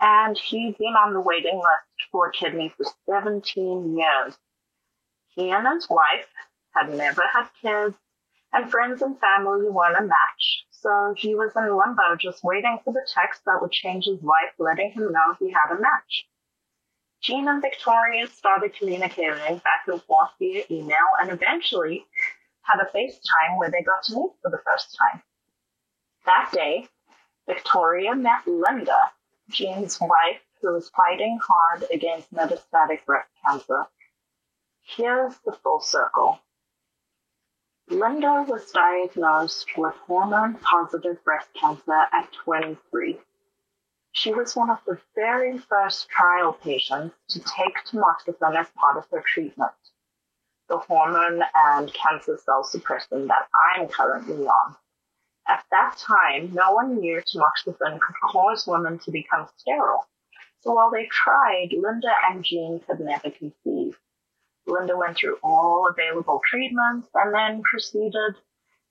and 0.00 0.38
he'd 0.38 0.78
been 0.78 0.96
on 0.96 1.12
the 1.12 1.20
waiting 1.20 1.56
list 1.56 2.10
for 2.10 2.28
a 2.28 2.32
kidney 2.32 2.70
for 2.70 2.86
17 3.04 3.98
years. 3.98 4.38
He 5.28 5.50
and 5.50 5.66
his 5.68 5.90
wife 5.90 6.32
had 6.70 6.94
never 6.94 7.22
had 7.30 7.48
kids, 7.60 7.96
and 8.54 8.70
friends 8.70 9.02
and 9.02 9.18
family 9.18 9.68
weren't 9.68 9.98
a 9.98 10.02
match, 10.02 10.64
so 10.70 11.12
he 11.16 11.34
was 11.34 11.50
in 11.56 11.76
limbo 11.76 12.14
just 12.18 12.44
waiting 12.44 12.78
for 12.84 12.92
the 12.92 13.06
text 13.12 13.42
that 13.44 13.58
would 13.60 13.72
change 13.72 14.04
his 14.04 14.22
life, 14.22 14.54
letting 14.58 14.92
him 14.92 15.10
know 15.12 15.34
he 15.38 15.50
had 15.50 15.74
a 15.74 15.80
match. 15.80 16.26
Gene 17.20 17.48
and 17.48 17.60
Victoria 17.60 18.28
started 18.28 18.76
communicating 18.76 19.58
back 19.58 19.84
and 19.88 20.00
forth 20.02 20.30
via 20.38 20.62
email 20.70 21.08
and 21.20 21.30
eventually 21.30 22.06
had 22.62 22.80
a 22.80 22.96
FaceTime 22.96 23.58
where 23.58 23.70
they 23.70 23.82
got 23.82 24.04
to 24.04 24.14
meet 24.14 24.32
for 24.40 24.50
the 24.50 24.60
first 24.64 24.96
time. 24.96 25.22
That 26.26 26.50
day, 26.52 26.86
Victoria 27.46 28.14
met 28.14 28.46
Linda, 28.46 29.10
Gene's 29.50 29.98
wife, 30.00 30.40
who 30.62 30.72
was 30.72 30.90
fighting 30.90 31.38
hard 31.42 31.84
against 31.92 32.32
metastatic 32.32 33.04
breast 33.04 33.28
cancer. 33.44 33.86
Here's 34.82 35.34
the 35.44 35.52
full 35.62 35.80
circle. 35.80 36.38
Linda 37.88 38.46
was 38.48 38.70
diagnosed 38.70 39.66
with 39.76 39.94
hormone 40.06 40.54
positive 40.54 41.22
breast 41.22 41.48
cancer 41.52 42.06
at 42.12 42.32
23. 42.32 43.20
She 44.12 44.32
was 44.32 44.56
one 44.56 44.70
of 44.70 44.78
the 44.86 44.98
very 45.14 45.58
first 45.58 46.08
trial 46.08 46.54
patients 46.54 47.14
to 47.28 47.40
take 47.40 47.76
tamoxifen 47.84 48.56
as 48.56 48.70
part 48.70 48.96
of 48.96 49.06
her 49.10 49.20
treatment, 49.20 49.72
the 50.68 50.78
hormone 50.78 51.42
and 51.54 51.92
cancer 51.92 52.38
cell 52.38 52.64
suppressant 52.64 53.28
that 53.28 53.48
I'm 53.66 53.88
currently 53.88 54.46
on. 54.46 54.76
At 55.46 55.66
that 55.70 55.98
time, 55.98 56.54
no 56.54 56.72
one 56.72 56.98
knew 56.98 57.20
tamoxifen 57.20 58.00
could 58.00 58.16
cause 58.22 58.66
women 58.66 58.98
to 59.00 59.10
become 59.10 59.46
sterile. 59.58 60.08
So 60.60 60.72
while 60.72 60.90
they 60.90 61.04
tried, 61.12 61.68
Linda 61.72 62.12
and 62.30 62.42
Gene 62.42 62.80
could 62.80 63.00
never 63.00 63.30
conceive. 63.30 63.98
Linda 64.66 64.96
went 64.96 65.16
through 65.16 65.38
all 65.42 65.88
available 65.88 66.40
treatments 66.48 67.08
and 67.14 67.34
then 67.34 67.62
proceeded 67.62 68.34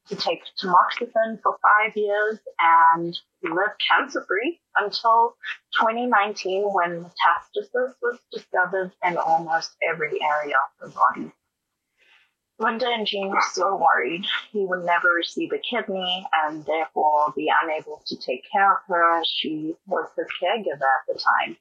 to 0.07 0.15
take 0.15 0.41
tamoxifen 0.61 1.41
for 1.41 1.57
five 1.61 1.95
years 1.95 2.39
and 2.59 3.17
live 3.43 3.71
cancer 3.87 4.23
free 4.27 4.59
until 4.77 5.35
2019 5.79 6.63
when 6.73 7.03
metastasis 7.05 7.93
was 8.01 8.19
discovered 8.31 8.91
in 9.03 9.17
almost 9.17 9.71
every 9.87 10.21
area 10.21 10.55
of 10.81 10.89
the 10.89 10.95
body. 10.95 11.31
Linda 12.59 12.87
and 12.87 13.07
Gene 13.07 13.29
were 13.29 13.41
so 13.53 13.75
worried 13.75 14.25
he 14.51 14.65
would 14.65 14.85
never 14.85 15.09
receive 15.09 15.51
a 15.51 15.57
kidney 15.57 16.27
and 16.43 16.63
therefore 16.65 17.33
be 17.35 17.51
unable 17.63 18.03
to 18.05 18.15
take 18.17 18.43
care 18.51 18.73
of 18.73 18.77
her 18.87 19.21
she 19.25 19.75
was 19.87 20.09
his 20.15 20.27
caregiver 20.41 20.73
at 20.73 21.07
the 21.07 21.19
time. 21.19 21.57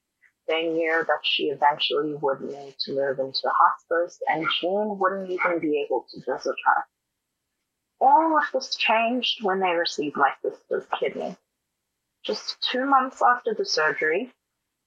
They 0.52 0.68
knew 0.68 1.02
that 1.08 1.24
she 1.24 1.44
eventually 1.44 2.12
would 2.12 2.42
need 2.42 2.74
to 2.80 2.92
move 2.92 3.18
into 3.18 3.48
hospice 3.48 4.20
and 4.28 4.46
Gene 4.60 4.98
wouldn't 4.98 5.30
even 5.30 5.60
be 5.60 5.80
able 5.80 6.04
to 6.10 6.20
visit 6.20 6.56
her. 6.66 6.84
All 7.98 8.36
of 8.36 8.44
this 8.52 8.76
changed 8.76 9.42
when 9.42 9.60
they 9.60 9.70
received 9.70 10.14
my 10.14 10.30
sister's 10.42 10.84
kidney. 11.00 11.38
Just 12.22 12.60
two 12.70 12.84
months 12.84 13.22
after 13.22 13.54
the 13.54 13.64
surgery, 13.64 14.30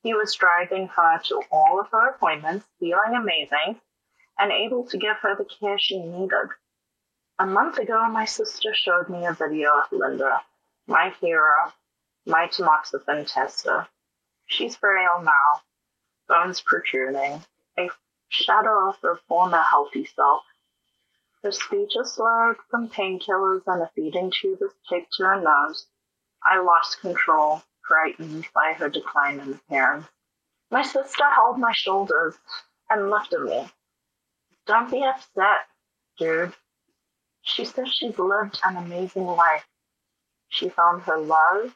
he 0.03 0.13
was 0.13 0.35
driving 0.35 0.87
her 0.89 1.19
to 1.29 1.41
all 1.51 1.79
of 1.79 1.89
her 1.89 2.09
appointments, 2.09 2.67
feeling 2.79 3.15
amazing, 3.15 3.81
and 4.37 4.51
able 4.51 4.85
to 4.85 4.99
give 4.99 5.17
her 5.23 5.35
the 5.35 5.45
care 5.45 5.79
she 5.79 5.99
needed. 5.99 6.49
A 7.39 7.47
month 7.47 7.79
ago, 7.79 8.07
my 8.07 8.25
sister 8.25 8.71
showed 8.75 9.09
me 9.09 9.25
a 9.25 9.33
video 9.33 9.79
of 9.79 9.91
Linda, 9.91 10.43
my 10.85 11.09
hero, 11.19 11.73
my 12.27 12.49
tamoxifen 12.49 13.25
tester. 13.25 13.87
She's 14.47 14.75
frail 14.75 15.21
now, 15.21 15.61
bones 16.27 16.61
protruding, 16.61 17.43
a 17.77 17.89
shadow 18.29 18.89
of 18.89 18.97
her 19.01 19.15
former 19.27 19.61
healthy 19.61 20.05
self. 20.05 20.43
Her 21.43 21.51
speech 21.51 21.95
is 21.95 22.13
slurred 22.13 22.57
from 22.69 22.89
painkillers 22.89 23.63
and 23.67 23.81
a 23.81 23.89
feeding 23.95 24.31
tube 24.31 24.61
is 24.61 24.71
taped 24.89 25.13
to 25.13 25.23
her 25.23 25.41
nose. 25.41 25.87
I 26.43 26.59
lost 26.59 27.01
control, 27.01 27.63
frightened 27.87 28.47
by 28.53 28.73
her 28.73 28.89
decline 28.89 29.39
in 29.39 29.53
appearance. 29.53 30.07
My 30.71 30.81
sister 30.83 31.29
held 31.29 31.59
my 31.59 31.71
shoulders 31.71 32.35
and 32.89 33.09
lifted 33.09 33.41
me. 33.41 33.67
Don't 34.65 34.89
be 34.89 35.03
upset, 35.03 35.67
dude. 36.17 36.53
She 37.41 37.65
says 37.65 37.93
she's 37.93 38.17
lived 38.17 38.59
an 38.63 38.77
amazing 38.77 39.25
life. 39.25 39.67
She 40.49 40.69
found 40.69 41.03
her 41.03 41.17
love. 41.17 41.75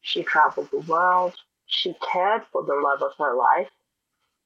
She 0.00 0.22
traveled 0.22 0.70
the 0.70 0.80
world. 0.80 1.34
She 1.68 1.94
cared 1.94 2.46
for 2.50 2.64
the 2.64 2.74
love 2.74 3.02
of 3.02 3.16
her 3.18 3.34
life 3.34 3.70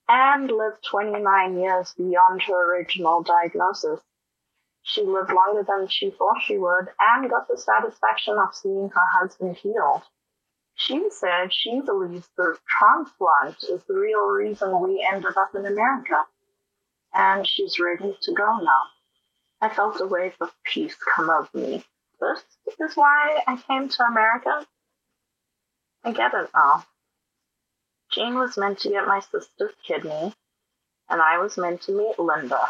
and 0.09 0.50
lived 0.50 0.85
29 0.85 1.59
years 1.59 1.95
beyond 1.95 2.43
her 2.43 2.75
original 2.75 3.23
diagnosis. 3.23 4.00
She 4.83 5.02
lived 5.02 5.33
longer 5.33 5.62
than 5.62 5.87
she 5.87 6.11
thought 6.11 6.43
she 6.43 6.59
would 6.59 6.93
and 6.99 7.31
got 7.31 7.47
the 7.47 7.57
satisfaction 7.57 8.37
of 8.37 8.55
seeing 8.55 8.91
her 8.91 9.07
husband 9.07 9.57
healed. 9.57 10.02
She 10.75 11.11
said 11.11 11.52
she 11.52 11.81
believes 11.81 12.29
the 12.37 12.59
transplant 12.67 13.62
is 13.62 13.85
the 13.85 13.95
real 13.95 14.26
reason 14.29 14.81
we 14.81 15.07
ended 15.09 15.37
up 15.37 15.55
in 15.55 15.64
America 15.64 16.26
and 17.14 17.47
she's 17.47 17.79
ready 17.79 18.19
to 18.21 18.33
go 18.33 18.59
now. 18.59 18.83
I 19.61 19.69
felt 19.69 20.00
a 20.00 20.07
wave 20.07 20.35
of 20.41 20.52
peace 20.64 20.97
come 20.97 21.31
over 21.31 21.57
me. 21.57 21.85
This 22.21 22.43
is 22.81 22.97
why 22.97 23.43
I 23.47 23.57
came 23.57 23.88
to 23.88 24.02
America. 24.05 24.67
I 26.05 26.12
get 26.12 26.35
it 26.35 26.50
now. 26.52 26.85
Gene 28.12 28.38
was 28.38 28.59
meant 28.59 28.78
to 28.81 28.90
get 28.90 29.07
my 29.07 29.21
sister's 29.21 29.75
kidney, 29.87 30.35
and 31.09 31.23
I 31.23 31.38
was 31.38 31.57
meant 31.57 31.81
to 31.83 31.92
meet 31.92 32.19
Linda. 32.19 32.69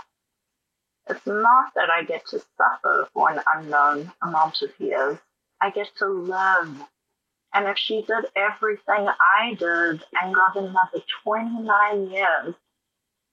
It's 1.08 1.26
not 1.26 1.74
that 1.74 1.90
I 1.90 2.04
get 2.04 2.26
to 2.28 2.40
suffer 2.56 3.08
for 3.12 3.28
an 3.28 3.40
unknown 3.46 4.12
amount 4.22 4.62
of 4.62 4.70
years. 4.78 5.18
I 5.60 5.70
get 5.70 5.88
to 5.96 6.06
live. 6.06 6.86
And 7.52 7.66
if 7.66 7.76
she 7.76 8.02
did 8.02 8.26
everything 8.36 9.08
I 9.08 9.54
did 9.54 10.04
and 10.14 10.34
got 10.34 10.56
another 10.56 11.02
29 11.24 12.10
years, 12.10 12.54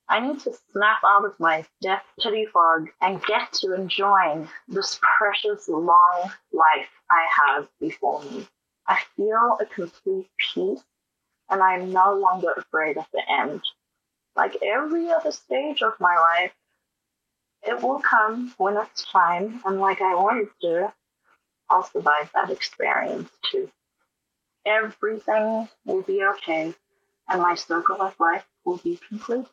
I 0.10 0.20
need 0.20 0.40
to 0.40 0.54
snap 0.72 1.04
out 1.06 1.26
of 1.26 1.40
my 1.40 1.64
death 1.80 2.04
pity 2.20 2.48
fog 2.48 2.90
and 3.02 3.24
get 3.24 3.54
to 3.62 3.76
enjoying 3.76 4.50
this 4.68 5.00
precious 5.18 5.70
long 5.70 6.32
life 6.52 6.90
I 7.12 7.28
have 7.38 7.68
before 7.80 8.24
me. 8.24 8.48
I 8.88 9.00
feel 9.16 9.60
a 9.62 9.66
complete 9.68 10.32
peace 10.40 10.84
and 11.50 11.62
I'm 11.62 11.92
no 11.92 12.16
longer 12.16 12.52
afraid 12.58 12.98
of 12.98 13.06
the 13.14 13.22
end. 13.30 13.62
Like 14.36 14.58
every 14.64 15.10
other 15.10 15.32
stage 15.32 15.82
of 15.82 16.00
my 16.00 16.16
life, 16.16 16.54
it 17.64 17.82
will 17.82 18.00
come 18.00 18.54
when 18.58 18.78
it's 18.78 19.06
time, 19.06 19.62
and 19.66 19.80
like 19.80 20.02
I 20.02 20.14
always 20.14 20.48
do, 20.62 20.90
I'll 21.70 21.84
survive 21.84 22.32
that 22.34 22.50
experience 22.50 23.30
too. 23.52 23.70
Everything 24.66 25.68
will 25.86 26.02
be 26.02 26.24
okay, 26.24 26.74
and 27.28 27.42
my 27.42 27.56
circle 27.56 28.02
of 28.02 28.16
life 28.20 28.46
will 28.64 28.78
be 28.78 29.00
complete. 29.08 29.46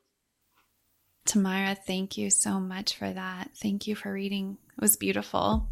Tamira, 1.26 1.76
thank 1.76 2.16
you 2.16 2.30
so 2.30 2.60
much 2.60 2.96
for 2.96 3.10
that. 3.10 3.50
Thank 3.56 3.88
you 3.88 3.96
for 3.96 4.12
reading. 4.12 4.58
It 4.76 4.80
was 4.80 4.96
beautiful. 4.96 5.66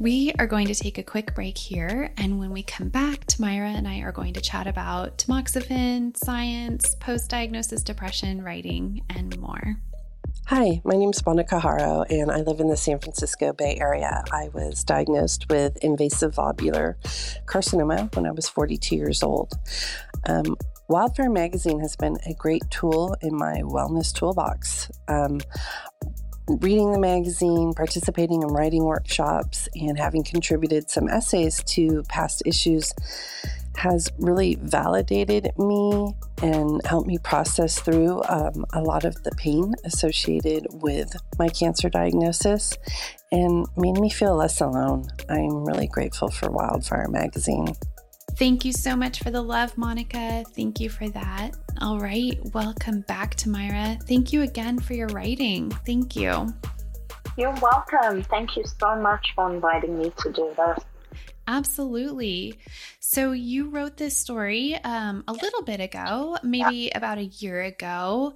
We 0.00 0.32
are 0.40 0.48
going 0.48 0.66
to 0.66 0.74
take 0.74 0.98
a 0.98 1.04
quick 1.04 1.36
break 1.36 1.56
here, 1.56 2.12
and 2.16 2.40
when 2.40 2.50
we 2.50 2.64
come 2.64 2.88
back, 2.88 3.26
Tamira 3.26 3.72
and 3.72 3.86
I 3.86 4.00
are 4.00 4.10
going 4.10 4.34
to 4.34 4.40
chat 4.40 4.66
about 4.66 5.18
tamoxifen, 5.18 6.16
science, 6.16 6.96
post 6.96 7.30
diagnosis 7.30 7.84
depression, 7.84 8.42
writing, 8.42 9.02
and 9.08 9.38
more. 9.38 9.76
Hi, 10.46 10.82
my 10.84 10.96
name 10.96 11.10
is 11.10 11.24
Monica 11.24 11.60
Haro, 11.60 12.02
and 12.10 12.32
I 12.32 12.38
live 12.38 12.58
in 12.58 12.68
the 12.68 12.76
San 12.76 12.98
Francisco 12.98 13.52
Bay 13.52 13.76
Area. 13.80 14.24
I 14.32 14.48
was 14.52 14.82
diagnosed 14.82 15.48
with 15.48 15.76
invasive 15.76 16.34
lobular 16.34 16.96
carcinoma 17.46 18.12
when 18.16 18.26
I 18.26 18.32
was 18.32 18.48
42 18.48 18.96
years 18.96 19.22
old. 19.22 19.52
Um, 20.26 20.56
Wildfire 20.88 21.30
Magazine 21.30 21.78
has 21.80 21.94
been 21.94 22.18
a 22.26 22.34
great 22.34 22.68
tool 22.68 23.16
in 23.22 23.34
my 23.36 23.62
wellness 23.62 24.12
toolbox. 24.12 24.90
Um, 25.08 25.40
reading 26.48 26.92
the 26.92 26.98
magazine, 26.98 27.72
participating 27.74 28.42
in 28.42 28.48
writing 28.48 28.84
workshops, 28.84 29.68
and 29.74 29.98
having 29.98 30.22
contributed 30.22 30.90
some 30.90 31.08
essays 31.08 31.62
to 31.64 32.02
past 32.08 32.42
issues 32.44 32.92
has 33.76 34.08
really 34.18 34.56
validated 34.62 35.50
me 35.58 36.14
and 36.42 36.84
helped 36.86 37.08
me 37.08 37.18
process 37.18 37.80
through 37.80 38.22
um, 38.28 38.64
a 38.72 38.80
lot 38.80 39.04
of 39.04 39.20
the 39.24 39.32
pain 39.32 39.74
associated 39.84 40.66
with 40.70 41.16
my 41.38 41.48
cancer 41.48 41.88
diagnosis 41.88 42.78
and 43.32 43.66
made 43.76 43.98
me 43.98 44.08
feel 44.08 44.36
less 44.36 44.60
alone. 44.60 45.08
I'm 45.28 45.64
really 45.64 45.88
grateful 45.88 46.30
for 46.30 46.50
Wildfire 46.50 47.08
Magazine. 47.08 47.74
Thank 48.36 48.64
you 48.64 48.72
so 48.72 48.96
much 48.96 49.20
for 49.22 49.30
the 49.30 49.40
love, 49.40 49.78
Monica. 49.78 50.44
Thank 50.56 50.80
you 50.80 50.90
for 50.90 51.08
that. 51.10 51.52
All 51.80 52.00
right, 52.00 52.36
welcome 52.52 53.02
back 53.02 53.36
Tamira. 53.36 54.02
Thank 54.08 54.32
you 54.32 54.42
again 54.42 54.78
for 54.80 54.94
your 54.94 55.06
writing. 55.08 55.70
Thank 55.86 56.16
you. 56.16 56.52
You're 57.36 57.54
welcome. 57.62 58.22
Thank 58.24 58.56
you 58.56 58.64
so 58.80 58.96
much 58.96 59.32
for 59.36 59.52
inviting 59.52 59.98
me 59.98 60.12
to 60.18 60.32
do 60.32 60.52
this. 60.56 60.84
Absolutely. 61.46 62.58
So 63.06 63.32
you 63.32 63.68
wrote 63.68 63.98
this 63.98 64.16
story 64.16 64.76
um, 64.82 65.24
a 65.28 65.32
little 65.34 65.62
bit 65.62 65.78
ago, 65.78 66.38
maybe 66.42 66.90
about 66.94 67.18
a 67.18 67.26
year 67.26 67.60
ago. 67.60 68.34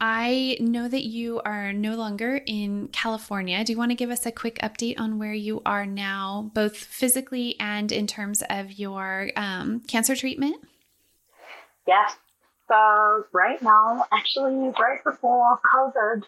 I 0.00 0.56
know 0.58 0.88
that 0.88 1.04
you 1.04 1.42
are 1.44 1.74
no 1.74 1.96
longer 1.96 2.40
in 2.46 2.88
California. 2.88 3.62
Do 3.62 3.72
you 3.72 3.78
want 3.78 3.90
to 3.90 3.94
give 3.94 4.10
us 4.10 4.24
a 4.24 4.32
quick 4.32 4.58
update 4.60 4.98
on 4.98 5.18
where 5.18 5.34
you 5.34 5.60
are 5.66 5.84
now, 5.84 6.50
both 6.54 6.76
physically 6.76 7.60
and 7.60 7.92
in 7.92 8.06
terms 8.06 8.42
of 8.48 8.72
your 8.72 9.32
um, 9.36 9.80
cancer 9.80 10.16
treatment? 10.16 10.56
Yes. 11.86 12.16
So, 12.68 13.26
right 13.32 13.60
now, 13.62 14.06
actually, 14.14 14.72
right 14.80 15.04
before 15.04 15.60
COVID, 15.74 16.22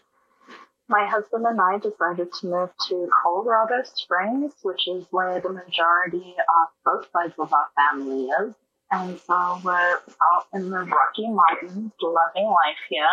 my 0.88 1.06
husband 1.06 1.44
and 1.46 1.60
I 1.60 1.78
decided 1.78 2.32
to 2.32 2.46
move 2.46 2.70
to 2.88 3.10
Colorado 3.22 3.82
Springs, 3.84 4.54
which 4.62 4.88
is 4.88 5.06
where 5.10 5.40
the 5.40 5.50
majority 5.50 6.34
of 6.38 6.68
both 6.84 7.08
sides 7.12 7.34
of 7.38 7.52
our 7.52 7.68
family 7.76 8.24
is. 8.26 8.54
And 8.90 9.20
so 9.20 9.60
we're 9.62 9.96
out 9.96 10.46
in 10.54 10.70
the 10.70 10.78
Rocky 10.78 11.28
Mountains, 11.28 11.92
loving 12.02 12.46
life 12.46 12.80
here. 12.88 13.06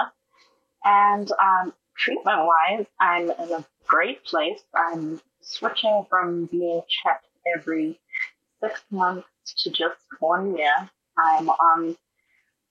And 0.86 1.30
um, 1.34 1.74
treatment 1.98 2.46
wise, 2.46 2.86
I'm 3.00 3.30
in 3.30 3.52
a 3.52 3.66
great 3.86 4.24
place. 4.24 4.62
I'm 4.74 5.20
switching 5.42 6.06
from 6.10 6.46
being 6.46 6.82
checked 6.88 7.28
every 7.56 8.00
six 8.62 8.82
months 8.90 9.28
to 9.64 9.70
just 9.70 10.00
one 10.20 10.58
year. 10.58 10.90
I'm 11.18 11.50
on 11.50 11.98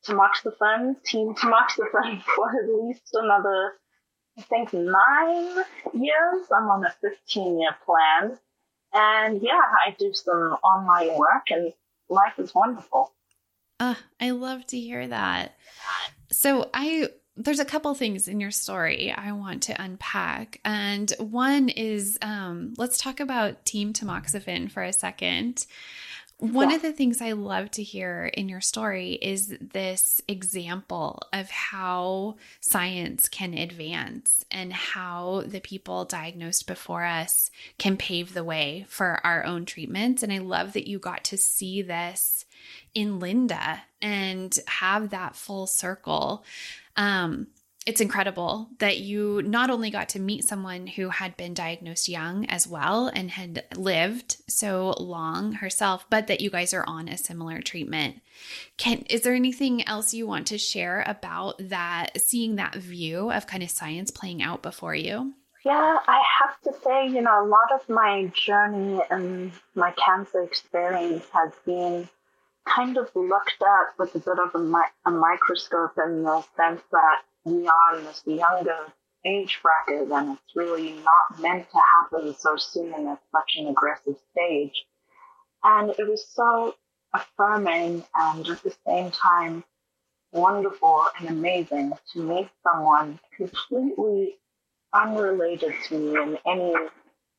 tamoxifen, 0.06 1.02
team 1.04 1.34
tamoxifen 1.34 2.22
for 2.34 2.48
at 2.48 2.84
least 2.84 3.10
another 3.12 3.74
I 4.38 4.42
think 4.42 4.72
nine 4.72 5.64
years. 5.92 6.46
I'm 6.54 6.68
on 6.70 6.84
a 6.84 6.94
15 7.00 7.60
year 7.60 7.76
plan. 7.84 8.38
And 8.92 9.42
yeah, 9.42 9.60
I 9.86 9.94
do 9.98 10.12
some 10.12 10.56
online 10.62 11.18
work 11.18 11.50
and 11.50 11.72
life 12.08 12.38
is 12.38 12.54
wonderful. 12.54 13.12
Uh, 13.80 13.96
I 14.20 14.30
love 14.30 14.66
to 14.68 14.78
hear 14.78 15.06
that. 15.08 15.56
So 16.30 16.70
I 16.72 17.08
there's 17.36 17.58
a 17.58 17.64
couple 17.64 17.92
things 17.94 18.28
in 18.28 18.38
your 18.38 18.52
story 18.52 19.12
I 19.12 19.32
want 19.32 19.64
to 19.64 19.82
unpack. 19.82 20.60
And 20.64 21.12
one 21.18 21.68
is 21.68 22.16
um, 22.22 22.74
let's 22.76 22.98
talk 22.98 23.18
about 23.18 23.64
Team 23.64 23.92
Tamoxifen 23.92 24.70
for 24.70 24.82
a 24.82 24.92
second. 24.92 25.66
One 26.38 26.70
yeah. 26.70 26.76
of 26.76 26.82
the 26.82 26.92
things 26.92 27.22
I 27.22 27.32
love 27.32 27.70
to 27.72 27.82
hear 27.82 28.26
in 28.26 28.48
your 28.48 28.60
story 28.60 29.12
is 29.12 29.56
this 29.60 30.20
example 30.26 31.20
of 31.32 31.48
how 31.48 32.36
science 32.60 33.28
can 33.28 33.54
advance 33.54 34.44
and 34.50 34.72
how 34.72 35.44
the 35.46 35.60
people 35.60 36.04
diagnosed 36.04 36.66
before 36.66 37.04
us 37.04 37.50
can 37.78 37.96
pave 37.96 38.34
the 38.34 38.44
way 38.44 38.84
for 38.88 39.20
our 39.24 39.44
own 39.44 39.64
treatments. 39.64 40.22
And 40.22 40.32
I 40.32 40.38
love 40.38 40.72
that 40.72 40.88
you 40.88 40.98
got 40.98 41.24
to 41.24 41.36
see 41.36 41.82
this 41.82 42.44
in 42.94 43.20
Linda 43.20 43.82
and 44.02 44.58
have 44.66 45.10
that 45.10 45.36
full 45.36 45.66
circle. 45.66 46.44
Um, 46.96 47.46
it's 47.86 48.00
incredible 48.00 48.70
that 48.78 48.98
you 48.98 49.42
not 49.42 49.68
only 49.68 49.90
got 49.90 50.08
to 50.10 50.18
meet 50.18 50.44
someone 50.44 50.86
who 50.86 51.10
had 51.10 51.36
been 51.36 51.52
diagnosed 51.52 52.08
young 52.08 52.46
as 52.46 52.66
well 52.66 53.08
and 53.08 53.30
had 53.30 53.64
lived 53.76 54.38
so 54.48 54.94
long 54.98 55.52
herself, 55.52 56.06
but 56.08 56.26
that 56.26 56.40
you 56.40 56.48
guys 56.48 56.72
are 56.72 56.84
on 56.86 57.08
a 57.08 57.18
similar 57.18 57.60
treatment. 57.60 58.22
Can 58.78 59.04
is 59.10 59.20
there 59.20 59.34
anything 59.34 59.86
else 59.86 60.14
you 60.14 60.26
want 60.26 60.46
to 60.46 60.58
share 60.58 61.04
about 61.06 61.56
that 61.58 62.20
seeing 62.20 62.56
that 62.56 62.74
view 62.74 63.30
of 63.30 63.46
kind 63.46 63.62
of 63.62 63.70
science 63.70 64.10
playing 64.10 64.42
out 64.42 64.62
before 64.62 64.94
you? 64.94 65.34
Yeah, 65.64 65.98
I 66.06 66.22
have 66.40 66.60
to 66.62 66.80
say, 66.82 67.08
you 67.08 67.22
know, 67.22 67.44
a 67.44 67.48
lot 67.48 67.72
of 67.72 67.88
my 67.88 68.30
journey 68.34 69.00
and 69.10 69.52
my 69.74 69.92
cancer 69.92 70.42
experience 70.42 71.24
has 71.32 71.52
been 71.64 72.08
kind 72.66 72.96
of 72.96 73.10
looked 73.14 73.62
at 73.62 73.98
with 73.98 74.14
a 74.14 74.18
bit 74.18 74.38
of 74.38 74.54
a, 74.54 74.58
mi- 74.58 74.94
a 75.06 75.10
microscope 75.10 75.92
in 75.98 76.22
the 76.22 76.42
sense 76.56 76.82
that 76.90 77.22
in 77.46 77.64
this 78.04 78.22
younger 78.26 78.92
age 79.24 79.58
bracket 79.62 80.10
and 80.10 80.32
it's 80.38 80.56
really 80.56 80.92
not 80.92 81.40
meant 81.40 81.66
to 81.70 81.78
happen 81.78 82.34
so 82.38 82.56
soon 82.56 82.92
at 83.08 83.20
such 83.32 83.56
an 83.56 83.68
aggressive 83.68 84.16
stage. 84.32 84.84
And 85.62 85.90
it 85.90 86.08
was 86.08 86.26
so 86.26 86.74
affirming 87.12 88.04
and 88.14 88.48
at 88.48 88.62
the 88.62 88.74
same 88.86 89.10
time 89.10 89.64
wonderful 90.32 91.06
and 91.18 91.28
amazing 91.28 91.92
to 92.12 92.18
meet 92.18 92.48
someone 92.62 93.20
completely 93.36 94.36
unrelated 94.92 95.72
to 95.88 95.98
me 95.98 96.20
in 96.20 96.38
any 96.46 96.74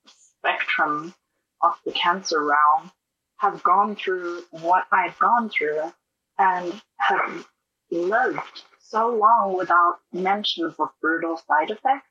spectrum 0.07 1.13
of 1.61 1.73
the 1.85 1.91
cancer 1.91 2.43
realm 2.43 2.91
have 3.37 3.61
gone 3.63 3.95
through 3.95 4.43
what 4.51 4.85
I've 4.91 5.17
gone 5.19 5.49
through 5.49 5.91
and 6.39 6.81
have 6.99 7.45
lived 7.91 8.63
so 8.95 9.09
long 9.09 9.57
without 9.57 9.99
mentions 10.13 10.73
of 10.79 10.87
brutal 11.01 11.35
side 11.35 11.69
effects. 11.69 12.07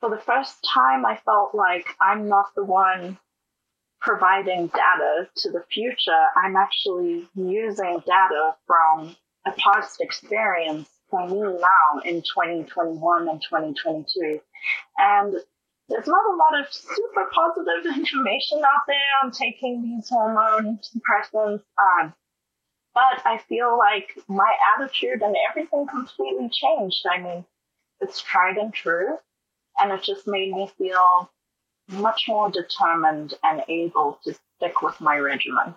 For 0.00 0.08
the 0.08 0.22
first 0.22 0.66
time, 0.72 1.04
I 1.04 1.16
felt 1.16 1.54
like 1.54 1.86
I'm 2.00 2.28
not 2.28 2.46
the 2.54 2.64
one 2.64 3.18
providing 4.00 4.68
data 4.68 5.28
to 5.36 5.50
the 5.50 5.64
future. 5.70 6.26
I'm 6.34 6.56
actually 6.56 7.28
using 7.34 8.02
data 8.06 8.56
from 8.66 9.16
a 9.46 9.52
past 9.52 10.00
experience 10.00 10.88
for 11.10 11.28
me 11.28 11.40
now 11.40 12.00
in 12.04 12.22
2021 12.22 13.28
and 13.28 13.42
2022. 13.42 14.40
And 14.96 15.34
there's 15.88 16.06
not 16.06 16.24
a 16.24 16.36
lot 16.36 16.58
of 16.58 16.72
super 16.72 17.30
positive 17.34 17.96
information 17.98 18.58
out 18.60 18.86
there 18.86 18.96
on 19.22 19.30
taking 19.30 19.82
these 19.82 20.08
hormone 20.08 20.78
suppressants. 20.78 21.62
Um, 21.78 22.14
but 22.96 23.20
I 23.26 23.36
feel 23.46 23.76
like 23.76 24.18
my 24.26 24.50
attitude 24.74 25.20
and 25.20 25.36
everything 25.50 25.86
completely 25.86 26.48
changed. 26.50 27.04
I 27.08 27.20
mean, 27.20 27.44
it's 28.00 28.22
tried 28.22 28.56
and 28.56 28.72
true, 28.72 29.18
and 29.78 29.92
it 29.92 30.02
just 30.02 30.26
made 30.26 30.50
me 30.50 30.70
feel 30.78 31.30
much 31.88 32.24
more 32.26 32.50
determined 32.50 33.34
and 33.44 33.62
able 33.68 34.18
to 34.24 34.34
stick 34.56 34.80
with 34.80 34.98
my 34.98 35.18
regimen. 35.18 35.74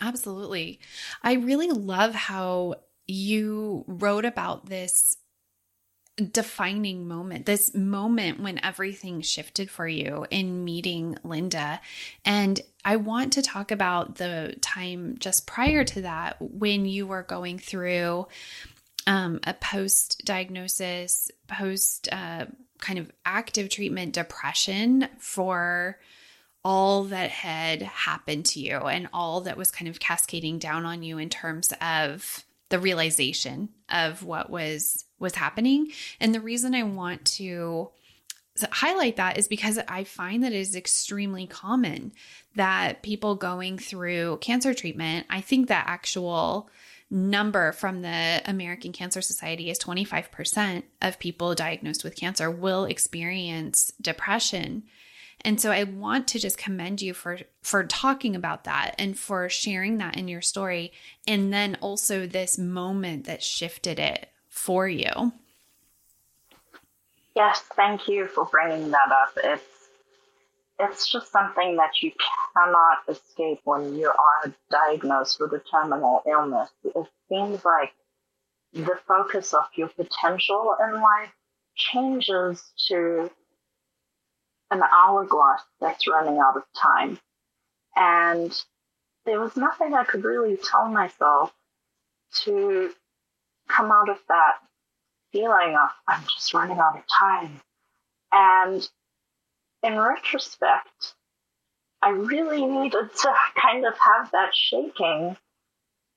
Absolutely. 0.00 0.80
I 1.22 1.34
really 1.34 1.68
love 1.68 2.14
how 2.14 2.76
you 3.06 3.84
wrote 3.86 4.24
about 4.24 4.70
this 4.70 5.18
defining 6.30 7.06
moment, 7.06 7.46
this 7.46 7.74
moment 7.74 8.40
when 8.40 8.64
everything 8.64 9.20
shifted 9.20 9.70
for 9.70 9.86
you 9.86 10.26
in 10.30 10.64
meeting 10.64 11.16
Linda. 11.24 11.80
And 12.24 12.60
I 12.84 12.96
want 12.96 13.34
to 13.34 13.42
talk 13.42 13.70
about 13.70 14.16
the 14.16 14.54
time 14.60 15.16
just 15.18 15.46
prior 15.46 15.84
to 15.84 16.02
that 16.02 16.36
when 16.40 16.86
you 16.86 17.06
were 17.06 17.22
going 17.22 17.58
through 17.58 18.26
um, 19.06 19.40
a 19.44 19.54
post 19.54 20.22
diagnosis, 20.24 21.30
post 21.48 22.08
uh, 22.12 22.46
kind 22.78 22.98
of 22.98 23.10
active 23.24 23.68
treatment 23.68 24.12
depression 24.12 25.08
for 25.18 25.98
all 26.64 27.04
that 27.04 27.30
had 27.30 27.82
happened 27.82 28.46
to 28.46 28.60
you 28.60 28.76
and 28.78 29.08
all 29.12 29.40
that 29.42 29.56
was 29.56 29.70
kind 29.70 29.88
of 29.88 29.98
cascading 29.98 30.58
down 30.58 30.84
on 30.84 31.02
you 31.02 31.18
in 31.18 31.28
terms 31.28 31.72
of 31.80 32.44
the 32.72 32.78
realization 32.78 33.68
of 33.90 34.24
what 34.24 34.48
was 34.48 35.04
was 35.18 35.34
happening 35.34 35.92
and 36.18 36.34
the 36.34 36.40
reason 36.40 36.74
i 36.74 36.82
want 36.82 37.22
to 37.26 37.90
highlight 38.70 39.16
that 39.16 39.36
is 39.36 39.46
because 39.46 39.78
i 39.88 40.02
find 40.02 40.42
that 40.42 40.54
it 40.54 40.58
is 40.58 40.74
extremely 40.74 41.46
common 41.46 42.12
that 42.56 43.02
people 43.02 43.34
going 43.34 43.76
through 43.76 44.38
cancer 44.40 44.72
treatment 44.72 45.26
i 45.28 45.38
think 45.38 45.68
that 45.68 45.84
actual 45.86 46.70
number 47.10 47.72
from 47.72 48.00
the 48.00 48.40
American 48.46 48.90
Cancer 48.90 49.20
Society 49.20 49.68
is 49.68 49.78
25% 49.78 50.82
of 51.02 51.18
people 51.18 51.54
diagnosed 51.54 52.04
with 52.04 52.16
cancer 52.16 52.50
will 52.50 52.86
experience 52.86 53.92
depression. 54.00 54.84
And 55.44 55.60
so 55.60 55.70
I 55.70 55.84
want 55.84 56.28
to 56.28 56.38
just 56.38 56.58
commend 56.58 57.02
you 57.02 57.14
for 57.14 57.38
for 57.62 57.84
talking 57.84 58.36
about 58.36 58.64
that 58.64 58.94
and 58.98 59.18
for 59.18 59.48
sharing 59.48 59.98
that 59.98 60.16
in 60.16 60.28
your 60.28 60.40
story 60.40 60.92
and 61.26 61.52
then 61.52 61.76
also 61.80 62.26
this 62.26 62.58
moment 62.58 63.24
that 63.26 63.42
shifted 63.42 63.98
it 63.98 64.28
for 64.48 64.88
you. 64.88 65.32
Yes, 67.34 67.60
thank 67.74 68.08
you 68.08 68.26
for 68.26 68.44
bringing 68.44 68.90
that 68.90 69.10
up. 69.10 69.32
It's 69.42 69.64
it's 70.78 71.10
just 71.10 71.30
something 71.30 71.76
that 71.76 72.02
you 72.02 72.12
cannot 72.54 72.98
escape 73.08 73.60
when 73.64 73.94
you 73.94 74.08
are 74.08 74.52
diagnosed 74.70 75.38
with 75.40 75.52
a 75.52 75.62
terminal 75.70 76.22
illness. 76.26 76.70
It 76.84 77.06
seems 77.28 77.64
like 77.64 77.92
the 78.72 78.98
focus 79.06 79.54
of 79.54 79.64
your 79.74 79.88
potential 79.88 80.76
in 80.82 80.94
life 80.94 81.32
changes 81.76 82.72
to 82.88 83.30
an 84.72 84.82
hourglass 84.82 85.62
that's 85.80 86.08
running 86.08 86.38
out 86.38 86.56
of 86.56 86.64
time. 86.80 87.18
And 87.94 88.52
there 89.26 89.40
was 89.40 89.56
nothing 89.56 89.94
I 89.94 90.04
could 90.04 90.24
really 90.24 90.56
tell 90.56 90.88
myself 90.88 91.52
to 92.44 92.90
come 93.68 93.92
out 93.92 94.08
of 94.08 94.18
that 94.28 94.54
feeling 95.32 95.76
of 95.76 95.90
I'm 96.08 96.22
just 96.24 96.54
running 96.54 96.78
out 96.78 96.96
of 96.96 97.04
time. 97.06 97.60
And 98.32 98.88
in 99.82 99.98
retrospect, 99.98 101.14
I 102.00 102.10
really 102.10 102.64
needed 102.64 103.14
to 103.14 103.34
kind 103.60 103.84
of 103.84 103.94
have 103.98 104.30
that 104.32 104.54
shaking 104.54 105.36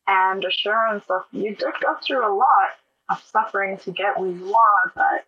and 0.07 0.45
assurance 0.45 1.03
of 1.09 1.23
you 1.31 1.55
did 1.55 1.73
go 1.81 1.95
through 2.01 2.25
a 2.25 2.33
lot 2.33 2.69
of 3.09 3.21
suffering 3.31 3.77
to 3.79 3.91
get 3.91 4.19
where 4.19 4.29
you 4.29 4.55
are, 4.55 4.93
but 4.95 5.25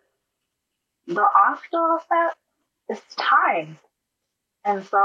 the 1.06 1.24
after 1.48 1.96
effect 1.96 2.36
is 2.88 3.00
time. 3.16 3.78
And 4.64 4.84
so 4.84 4.98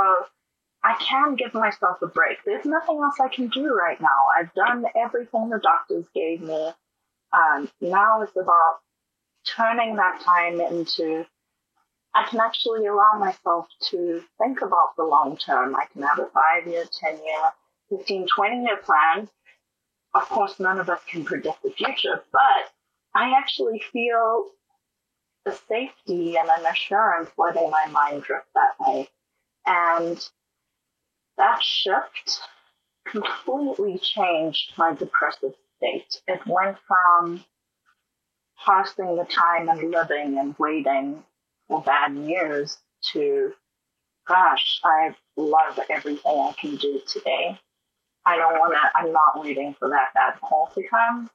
I 0.83 0.95
can 0.99 1.35
give 1.35 1.53
myself 1.53 2.01
a 2.01 2.07
break. 2.07 2.37
There's 2.45 2.65
nothing 2.65 2.99
else 3.01 3.15
I 3.19 3.29
can 3.29 3.47
do 3.47 3.73
right 3.73 3.99
now. 4.01 4.27
I've 4.37 4.53
done 4.53 4.85
everything 4.95 5.49
the 5.49 5.59
doctors 5.59 6.05
gave 6.13 6.41
me. 6.41 6.71
Um, 7.31 7.69
now 7.81 8.21
it's 8.21 8.35
about 8.35 8.79
turning 9.45 9.95
that 9.95 10.21
time 10.21 10.59
into 10.59 11.25
I 12.15 12.27
can 12.29 12.39
actually 12.39 12.85
allow 12.85 13.17
myself 13.17 13.67
to 13.89 14.21
think 14.37 14.61
about 14.61 14.95
the 14.97 15.03
long 15.03 15.35
term. 15.37 15.75
I 15.75 15.85
can 15.91 16.03
have 16.03 16.19
a 16.19 16.27
five 16.27 16.67
year, 16.67 16.85
10 16.85 17.15
year, 17.15 17.97
15, 17.97 18.27
20 18.27 18.63
year 18.63 18.77
plan. 18.77 19.27
Of 20.13 20.29
course, 20.29 20.59
none 20.59 20.79
of 20.79 20.89
us 20.89 21.01
can 21.09 21.25
predict 21.25 21.63
the 21.63 21.71
future, 21.71 22.23
but 22.31 22.71
I 23.15 23.33
actually 23.35 23.81
feel 23.91 24.45
a 25.45 25.51
safety 25.67 26.37
and 26.37 26.49
an 26.49 26.65
assurance 26.65 27.29
letting 27.37 27.69
my 27.69 27.85
mind 27.87 28.23
drift 28.23 28.47
that 28.55 28.75
way. 28.79 29.09
And 29.65 30.17
that 31.37 31.61
shift 31.61 32.41
completely 33.05 33.97
changed 33.99 34.73
my 34.77 34.93
depressive 34.93 35.53
state. 35.77 36.21
It 36.27 36.45
went 36.45 36.77
from 36.87 37.43
passing 38.65 39.17
the 39.17 39.25
time 39.25 39.69
and 39.69 39.91
living 39.91 40.37
and 40.39 40.55
waiting 40.57 41.23
for 41.67 41.81
bad 41.81 42.13
news 42.13 42.77
to, 43.11 43.53
gosh, 44.27 44.79
I 44.83 45.15
love 45.35 45.79
everything 45.89 46.31
I 46.31 46.53
can 46.59 46.75
do 46.77 47.01
today. 47.07 47.59
I 48.25 48.37
don't 48.37 48.57
want 48.59 48.73
to, 48.73 48.97
I'm 48.97 49.11
not 49.11 49.41
waiting 49.41 49.75
for 49.77 49.89
that 49.89 50.13
bad 50.13 50.39
call 50.39 50.71
to 50.75 50.83
come. 50.87 51.29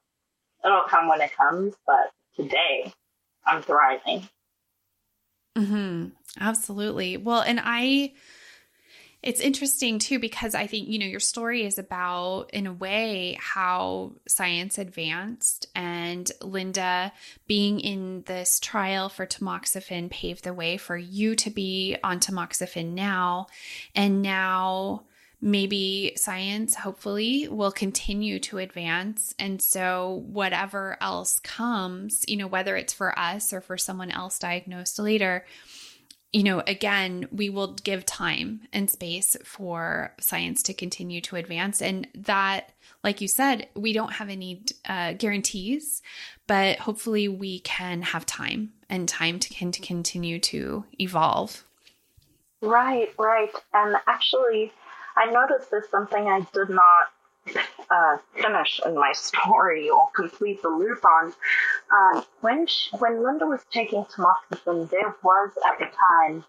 It'll 0.65 0.83
come 0.89 1.07
when 1.07 1.21
it 1.21 1.35
comes, 1.37 1.75
but 1.85 2.11
today 2.35 2.91
I'm 3.45 3.61
thriving. 3.61 4.27
Mm-hmm. 5.57 6.07
Absolutely. 6.39 7.17
Well, 7.17 7.41
and 7.41 7.59
I, 7.61 8.13
it's 9.21 9.41
interesting 9.41 9.99
too 9.99 10.19
because 10.19 10.55
I 10.55 10.67
think, 10.67 10.87
you 10.87 10.99
know, 10.99 11.05
your 11.05 11.19
story 11.19 11.65
is 11.65 11.77
about, 11.77 12.51
in 12.53 12.67
a 12.67 12.73
way, 12.73 13.37
how 13.41 14.13
science 14.27 14.77
advanced 14.77 15.67
and 15.75 16.31
Linda 16.41 17.11
being 17.47 17.79
in 17.79 18.23
this 18.27 18.59
trial 18.59 19.09
for 19.09 19.25
tamoxifen 19.25 20.09
paved 20.09 20.43
the 20.45 20.53
way 20.53 20.77
for 20.77 20.95
you 20.95 21.35
to 21.35 21.49
be 21.49 21.97
on 22.03 22.19
tamoxifen 22.19 22.93
now. 22.93 23.47
And 23.93 24.21
now, 24.21 25.03
maybe 25.41 26.13
science 26.15 26.75
hopefully 26.75 27.47
will 27.47 27.71
continue 27.71 28.39
to 28.39 28.57
advance 28.57 29.33
and 29.39 29.61
so 29.61 30.23
whatever 30.27 30.97
else 30.99 31.39
comes 31.39 32.25
you 32.27 32.35
know 32.35 32.47
whether 32.47 32.75
it's 32.75 32.93
for 32.93 33.17
us 33.17 33.53
or 33.53 33.61
for 33.61 33.77
someone 33.77 34.11
else 34.11 34.37
diagnosed 34.37 34.99
later 34.99 35.45
you 36.31 36.43
know, 36.43 36.61
again, 36.67 37.27
we 37.31 37.49
will 37.49 37.73
give 37.73 38.05
time 38.05 38.61
and 38.71 38.89
space 38.89 39.35
for 39.43 40.13
science 40.19 40.61
to 40.63 40.73
continue 40.73 41.21
to 41.21 41.37
advance. 41.37 41.81
And 41.81 42.07
that, 42.13 42.71
like 43.03 43.19
you 43.19 43.27
said, 43.27 43.67
we 43.75 43.93
don't 43.93 44.13
have 44.13 44.29
any 44.29 44.63
uh, 44.87 45.13
guarantees, 45.13 46.03
but 46.45 46.77
hopefully 46.77 47.27
we 47.27 47.61
can 47.61 48.03
have 48.03 48.27
time 48.27 48.73
and 48.89 49.09
time 49.09 49.39
to, 49.39 49.49
can, 49.49 49.71
to 49.71 49.81
continue 49.81 50.39
to 50.39 50.85
evolve. 50.99 51.63
Right, 52.61 53.09
right. 53.17 53.51
And 53.73 53.95
actually, 54.05 54.71
I 55.19 55.31
noticed 55.31 55.69
there's 55.69 55.89
something 55.89 56.27
I 56.27 56.45
did 56.53 56.69
not 56.69 57.57
uh, 57.89 58.17
finish 58.35 58.79
in 58.85 58.95
my 58.95 59.11
story 59.13 59.89
or 59.89 60.09
complete 60.15 60.61
the 60.61 60.69
loop 60.69 61.03
on. 61.03 61.33
Uh, 61.91 62.21
when 62.41 62.67
she, 62.67 62.95
when 62.97 63.23
Linda 63.23 63.45
was 63.45 63.61
taking 63.71 64.05
tamoxifen, 64.05 64.89
there 64.89 65.15
was 65.23 65.51
at 65.67 65.79
the 65.79 65.85
time 65.85 66.45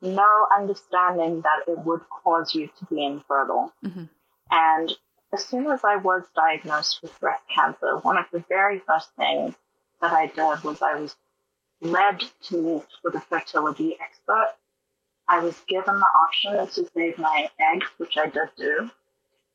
no 0.00 0.46
understanding 0.56 1.42
that 1.42 1.70
it 1.70 1.78
would 1.78 2.02
cause 2.08 2.54
you 2.54 2.68
to 2.78 2.84
be 2.86 3.04
infertile. 3.04 3.72
Mm-hmm. 3.84 4.04
And 4.50 4.92
as 5.32 5.44
soon 5.44 5.66
as 5.66 5.80
I 5.84 5.96
was 5.96 6.22
diagnosed 6.36 7.00
with 7.02 7.18
breast 7.20 7.42
cancer, 7.54 7.98
one 7.98 8.18
of 8.18 8.26
the 8.32 8.44
very 8.48 8.78
first 8.78 9.10
things 9.16 9.54
that 10.00 10.12
I 10.12 10.26
did 10.26 10.62
was 10.62 10.80
I 10.80 10.94
was 11.00 11.16
led 11.80 12.22
to 12.44 12.56
meet 12.62 12.86
with 13.02 13.14
a 13.14 13.20
fertility 13.20 13.96
expert. 14.00 14.54
I 15.28 15.40
was 15.40 15.58
given 15.68 15.96
the 15.96 16.06
option 16.06 16.66
to 16.66 16.90
save 16.94 17.18
my 17.18 17.48
eggs, 17.58 17.86
which 17.96 18.16
I 18.16 18.26
did 18.28 18.48
do. 18.56 18.90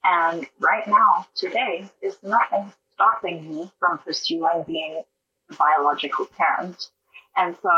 And 0.04 0.48
right 0.60 0.88
now, 0.88 1.28
today, 1.36 1.90
is 2.02 2.18
nothing 2.24 2.72
stopping 2.94 3.50
me 3.50 3.72
from 3.80 4.00
pursuing 4.00 4.64
being 4.66 5.04
a 5.50 5.56
biological 5.56 6.26
parent. 6.26 6.90
And 7.36 7.56
so 7.62 7.70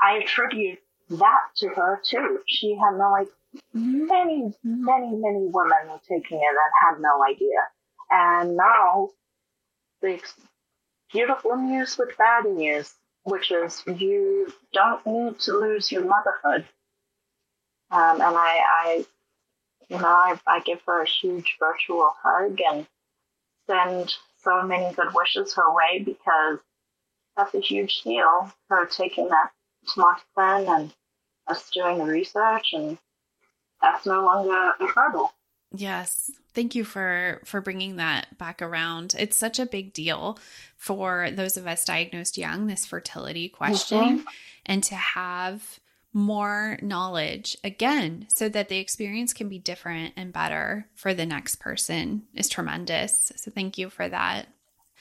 I 0.00 0.18
attribute 0.18 0.78
that 1.10 1.40
to 1.56 1.68
her 1.68 2.00
too. 2.04 2.40
She 2.46 2.74
had 2.74 2.96
no 2.98 3.16
idea. 3.16 3.32
many, 3.74 4.52
many, 4.62 5.10
many 5.16 5.46
women 5.48 5.88
were 5.88 6.00
taking 6.08 6.38
it 6.38 6.50
and 6.50 6.72
had 6.82 7.00
no 7.00 7.24
idea. 7.24 7.60
And 8.10 8.56
now 8.56 9.10
the 10.02 10.20
beautiful 11.12 11.56
news 11.56 11.96
with 11.98 12.16
bad 12.16 12.44
news, 12.44 12.92
which 13.24 13.50
is 13.50 13.82
you 13.86 14.52
don't 14.72 15.04
need 15.06 15.40
to 15.40 15.52
lose 15.52 15.90
your 15.90 16.04
motherhood. 16.04 16.66
Um, 17.90 18.20
and 18.20 18.36
I, 18.36 18.60
I 18.84 19.06
you 19.88 19.98
know, 19.98 20.06
I, 20.06 20.38
I 20.46 20.60
give 20.60 20.80
her 20.86 21.02
a 21.02 21.08
huge 21.08 21.56
virtual 21.60 22.12
hug 22.22 22.58
and 22.72 22.86
send 23.68 24.12
so 24.38 24.62
many 24.62 24.94
good 24.94 25.14
wishes 25.14 25.54
her 25.54 25.74
way 25.74 26.02
because 26.04 26.58
that's 27.36 27.54
a 27.54 27.60
huge 27.60 28.02
deal. 28.02 28.52
Her 28.68 28.86
taking 28.86 29.28
that 29.28 29.50
tamoxifen 29.88 30.68
and 30.68 30.94
us 31.46 31.70
doing 31.70 31.98
the 31.98 32.04
research, 32.04 32.70
and 32.72 32.98
that's 33.80 34.06
no 34.06 34.24
longer 34.24 34.72
a 34.80 34.86
hurdle. 34.86 35.32
Yes. 35.72 36.30
Thank 36.54 36.74
you 36.74 36.84
for 36.84 37.42
for 37.44 37.60
bringing 37.60 37.96
that 37.96 38.38
back 38.38 38.62
around. 38.62 39.14
It's 39.18 39.36
such 39.36 39.58
a 39.58 39.66
big 39.66 39.92
deal 39.92 40.38
for 40.76 41.28
those 41.30 41.56
of 41.56 41.66
us 41.66 41.84
diagnosed 41.84 42.38
young 42.38 42.66
this 42.66 42.86
fertility 42.86 43.48
question 43.48 44.18
mm-hmm. 44.18 44.28
and 44.64 44.82
to 44.84 44.94
have 44.94 45.78
more 46.16 46.78
knowledge 46.80 47.58
again 47.62 48.26
so 48.28 48.48
that 48.48 48.70
the 48.70 48.78
experience 48.78 49.34
can 49.34 49.50
be 49.50 49.58
different 49.58 50.14
and 50.16 50.32
better 50.32 50.88
for 50.94 51.12
the 51.12 51.26
next 51.26 51.56
person 51.56 52.22
is 52.32 52.48
tremendous. 52.48 53.32
So 53.36 53.50
thank 53.50 53.76
you 53.76 53.90
for 53.90 54.08
that. 54.08 54.48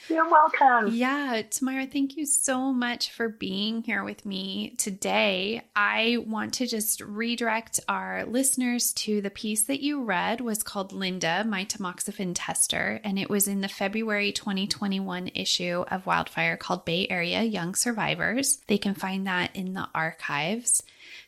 You're 0.09 0.29
welcome. 0.29 0.93
Yeah, 0.93 1.41
Tamira, 1.49 1.89
thank 1.89 2.17
you 2.17 2.25
so 2.25 2.73
much 2.73 3.11
for 3.11 3.29
being 3.29 3.81
here 3.81 4.03
with 4.03 4.25
me 4.25 4.75
today. 4.77 5.61
I 5.73 6.17
want 6.27 6.55
to 6.55 6.67
just 6.67 6.99
redirect 6.99 7.79
our 7.87 8.25
listeners 8.25 8.91
to 8.93 9.21
the 9.21 9.29
piece 9.29 9.63
that 9.67 9.81
you 9.81 10.03
read 10.03 10.41
was 10.41 10.63
called 10.63 10.91
Linda, 10.91 11.45
my 11.47 11.63
tamoxifen 11.63 12.33
tester, 12.35 12.99
and 13.05 13.17
it 13.17 13.29
was 13.29 13.47
in 13.47 13.61
the 13.61 13.69
February 13.69 14.33
2021 14.33 15.31
issue 15.33 15.85
of 15.89 16.05
Wildfire 16.05 16.57
called 16.57 16.83
Bay 16.83 17.07
Area 17.09 17.41
Young 17.43 17.73
Survivors. 17.73 18.59
They 18.67 18.77
can 18.77 18.95
find 18.95 19.25
that 19.27 19.55
in 19.55 19.73
the 19.73 19.87
archives. 19.95 20.83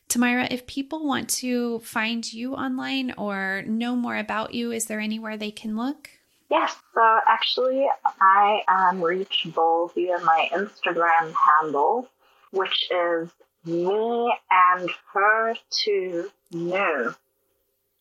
Tamira, 0.10 0.48
if 0.52 0.66
people 0.68 1.06
want 1.06 1.30
to 1.30 1.80
find 1.80 2.32
you 2.32 2.56
online 2.56 3.14
or 3.18 3.64
know 3.68 3.96
more 3.96 4.18
about 4.18 4.54
you, 4.54 4.72
is 4.72 4.86
there 4.86 5.00
anywhere 5.00 5.36
they 5.38 5.52
can 5.52 5.76
look? 5.76 6.10
Yes, 6.50 6.76
so 6.94 7.20
actually, 7.28 7.86
I 8.22 8.62
am 8.70 9.02
reachable 9.02 9.92
via 9.94 10.18
my 10.24 10.50
Instagram 10.54 11.34
handle, 11.34 12.08
which 12.52 12.90
is 12.90 13.30
me 13.66 14.34
and 14.50 14.90
her 15.14 15.56
to 15.84 16.32
new. 16.52 17.16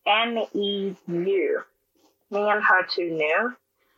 N 0.05 0.45
E 0.53 0.95
U. 1.07 1.63
Me 2.31 2.39
and 2.49 2.63
her 2.63 2.83
to 2.95 3.03
new. 3.03 3.55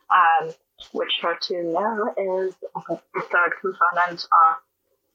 Um, 0.10 0.54
which 0.94 1.20
HER2/neu 1.22 2.48
is 2.48 2.56
the 2.88 3.22
third 3.22 3.54
component 3.62 4.24
of 4.24 4.58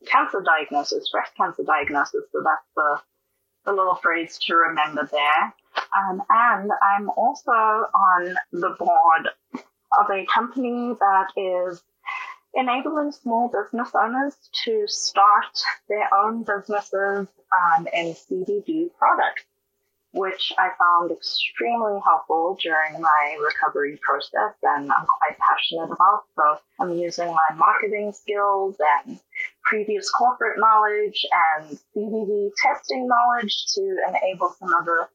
cancer 0.07 0.43
diagnosis, 0.45 1.09
breast 1.11 1.33
cancer 1.37 1.63
diagnosis. 1.63 2.25
So 2.33 2.43
that's 2.43 2.67
the, 2.77 3.01
the 3.65 3.73
little 3.73 3.97
phrase 3.97 4.39
to 4.47 4.55
remember 4.55 5.09
there. 5.11 5.55
Um, 5.97 6.23
and 6.29 6.71
I'm 6.83 7.11
also 7.11 7.51
on 7.51 8.37
the 8.53 8.71
board 8.79 9.29
of 9.55 10.11
a 10.11 10.27
company 10.33 10.95
that 10.99 11.29
is 11.37 11.83
enabling 12.55 13.13
small 13.13 13.49
business 13.49 13.91
owners 13.95 14.37
to 14.65 14.85
start 14.87 15.59
their 15.89 16.13
own 16.15 16.45
businesses 16.45 17.27
um, 17.53 17.89
in 17.93 18.15
CBD 18.15 18.91
products 18.99 19.45
which 20.15 20.53
I 20.57 20.71
found 20.79 21.11
extremely 21.11 22.01
helpful 22.05 22.57
during 22.63 23.01
my 23.01 23.37
recovery 23.45 23.99
process 24.01 24.55
and 24.63 24.91
I'm 24.93 25.07
quite 25.07 25.37
passionate 25.39 25.93
about. 25.93 26.23
So 26.37 26.59
I'm 26.81 26.97
using 26.97 27.27
my 27.27 27.57
marketing 27.57 28.13
skills 28.13 28.77
and 29.07 29.19
previous 29.65 30.11
corporate 30.11 30.59
knowledge 30.59 31.25
and 31.33 31.79
CBD 31.97 32.51
testing 32.63 33.09
knowledge 33.09 33.67
to 33.75 33.97
enable 34.09 34.55
some 34.59 34.73
other 34.75 35.09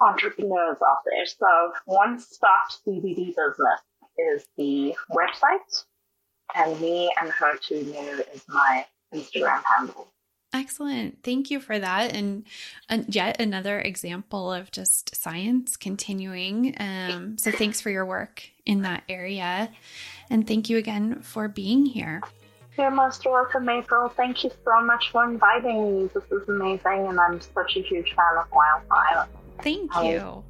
entrepreneurs 0.00 0.78
out 0.86 0.98
there. 1.04 1.26
So 1.26 1.72
One 1.86 2.18
Stop 2.18 2.68
CBD 2.86 3.34
Business 3.34 3.80
is 4.18 4.46
the 4.56 4.94
website 5.10 5.84
and 6.54 6.80
me 6.80 7.12
and 7.20 7.30
her 7.30 7.56
to 7.56 7.82
new 7.82 8.24
is 8.32 8.44
my 8.48 8.86
Instagram 9.14 9.62
handle. 9.76 10.08
Excellent. 10.52 11.22
Thank 11.22 11.50
you 11.50 11.60
for 11.60 11.78
that. 11.78 12.14
And 12.14 12.46
uh, 12.88 13.02
yet 13.08 13.40
another 13.40 13.80
example 13.80 14.52
of 14.52 14.70
just 14.70 15.14
science 15.14 15.76
continuing. 15.76 16.74
Um, 16.78 17.36
so 17.36 17.50
thanks 17.50 17.80
for 17.80 17.90
your 17.90 18.06
work 18.06 18.48
in 18.64 18.82
that 18.82 19.02
area. 19.08 19.70
And 20.30 20.46
thank 20.46 20.70
you 20.70 20.78
again 20.78 21.20
for 21.20 21.48
being 21.48 21.84
here. 21.84 22.22
You're 22.78 22.90
most 22.90 23.24
welcome, 23.24 23.68
April. 23.68 24.08
Thank 24.10 24.44
you 24.44 24.50
so 24.64 24.82
much 24.82 25.10
for 25.10 25.24
inviting 25.24 26.02
me. 26.02 26.10
This 26.12 26.24
is 26.30 26.48
amazing, 26.48 27.06
and 27.08 27.18
I'm 27.18 27.40
such 27.40 27.76
a 27.76 27.80
huge 27.80 28.14
fan 28.14 28.38
of 28.38 28.46
wildfire. 28.52 29.26
Thank 29.62 29.94
you. 30.04 30.44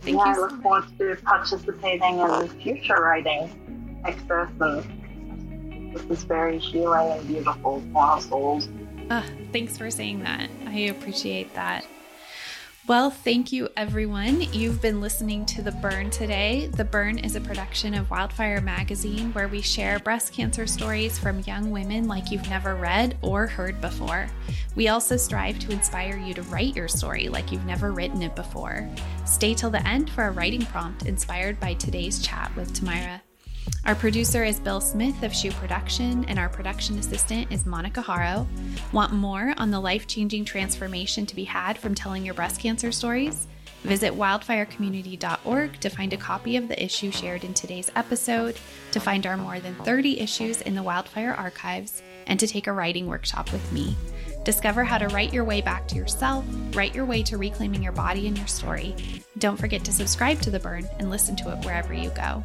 Thank 0.00 0.16
yeah, 0.16 0.34
you. 0.34 0.34
I 0.34 0.36
look 0.36 0.50
so 0.50 0.60
forward 0.60 0.98
to 0.98 1.16
participating 1.22 2.18
in 2.18 2.48
future 2.60 3.00
writing 3.00 3.68
like 4.04 4.18
and 4.30 5.94
this 5.94 6.02
is 6.04 6.24
very 6.24 6.58
healing 6.58 7.12
and 7.12 7.26
beautiful 7.26 7.82
for 7.92 8.02
our 8.02 8.20
souls. 8.20 8.68
Uh, 9.10 9.22
thanks 9.52 9.78
for 9.78 9.90
saying 9.90 10.22
that. 10.22 10.50
I 10.66 10.78
appreciate 10.80 11.54
that. 11.54 11.84
Well, 12.88 13.10
thank 13.10 13.52
you, 13.52 13.68
everyone. 13.76 14.40
You've 14.50 14.80
been 14.80 15.02
listening 15.02 15.44
to 15.44 15.60
The 15.60 15.72
Burn 15.72 16.08
today. 16.08 16.68
The 16.68 16.86
Burn 16.86 17.18
is 17.18 17.36
a 17.36 17.40
production 17.40 17.92
of 17.92 18.10
Wildfire 18.10 18.62
Magazine 18.62 19.30
where 19.34 19.46
we 19.46 19.60
share 19.60 19.98
breast 19.98 20.32
cancer 20.32 20.66
stories 20.66 21.18
from 21.18 21.40
young 21.40 21.70
women 21.70 22.08
like 22.08 22.30
you've 22.30 22.48
never 22.48 22.74
read 22.74 23.18
or 23.20 23.46
heard 23.46 23.78
before. 23.82 24.26
We 24.74 24.88
also 24.88 25.18
strive 25.18 25.58
to 25.58 25.70
inspire 25.70 26.16
you 26.16 26.32
to 26.32 26.42
write 26.44 26.76
your 26.76 26.88
story 26.88 27.28
like 27.28 27.52
you've 27.52 27.66
never 27.66 27.92
written 27.92 28.22
it 28.22 28.34
before. 28.34 28.88
Stay 29.26 29.52
till 29.52 29.68
the 29.68 29.86
end 29.86 30.08
for 30.08 30.24
a 30.24 30.30
writing 30.30 30.64
prompt 30.64 31.04
inspired 31.04 31.60
by 31.60 31.74
today's 31.74 32.22
chat 32.22 32.50
with 32.56 32.72
Tamira. 32.72 33.20
Our 33.84 33.94
producer 33.94 34.44
is 34.44 34.60
Bill 34.60 34.80
Smith 34.80 35.22
of 35.22 35.34
Shoe 35.34 35.50
Production, 35.52 36.24
and 36.26 36.38
our 36.38 36.48
production 36.48 36.98
assistant 36.98 37.50
is 37.50 37.64
Monica 37.64 38.02
Haro. 38.02 38.46
Want 38.92 39.12
more 39.12 39.54
on 39.56 39.70
the 39.70 39.80
life 39.80 40.06
changing 40.06 40.44
transformation 40.44 41.24
to 41.26 41.34
be 41.34 41.44
had 41.44 41.78
from 41.78 41.94
telling 41.94 42.24
your 42.24 42.34
breast 42.34 42.60
cancer 42.60 42.92
stories? 42.92 43.46
Visit 43.84 44.12
wildfirecommunity.org 44.12 45.80
to 45.80 45.88
find 45.88 46.12
a 46.12 46.18
copy 46.18 46.56
of 46.56 46.68
the 46.68 46.82
issue 46.84 47.10
shared 47.10 47.44
in 47.44 47.54
today's 47.54 47.90
episode, 47.96 48.58
to 48.90 49.00
find 49.00 49.26
our 49.26 49.36
more 49.36 49.60
than 49.60 49.74
30 49.76 50.20
issues 50.20 50.60
in 50.60 50.74
the 50.74 50.82
Wildfire 50.82 51.32
archives, 51.32 52.02
and 52.26 52.38
to 52.40 52.46
take 52.46 52.66
a 52.66 52.72
writing 52.72 53.06
workshop 53.06 53.50
with 53.52 53.72
me. 53.72 53.96
Discover 54.44 54.84
how 54.84 54.98
to 54.98 55.08
write 55.08 55.32
your 55.32 55.44
way 55.44 55.60
back 55.60 55.86
to 55.88 55.96
yourself, 55.96 56.44
write 56.74 56.94
your 56.94 57.04
way 57.04 57.22
to 57.22 57.38
reclaiming 57.38 57.82
your 57.82 57.92
body 57.92 58.26
and 58.26 58.36
your 58.36 58.46
story. 58.46 58.94
Don't 59.38 59.58
forget 59.58 59.84
to 59.84 59.92
subscribe 59.92 60.40
to 60.40 60.50
The 60.50 60.60
Burn 60.60 60.88
and 60.98 61.10
listen 61.10 61.36
to 61.36 61.52
it 61.52 61.64
wherever 61.64 61.94
you 61.94 62.10
go. 62.10 62.42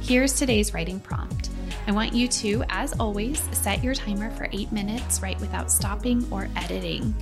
Here's 0.00 0.32
today's 0.32 0.74
writing 0.74 0.98
prompt. 0.98 1.50
I 1.86 1.92
want 1.92 2.12
you 2.12 2.26
to, 2.28 2.64
as 2.68 2.98
always, 2.98 3.40
set 3.52 3.84
your 3.84 3.94
timer 3.94 4.30
for 4.30 4.48
eight 4.52 4.72
minutes, 4.72 5.22
write 5.22 5.40
without 5.40 5.70
stopping 5.70 6.26
or 6.30 6.48
editing. 6.56 7.14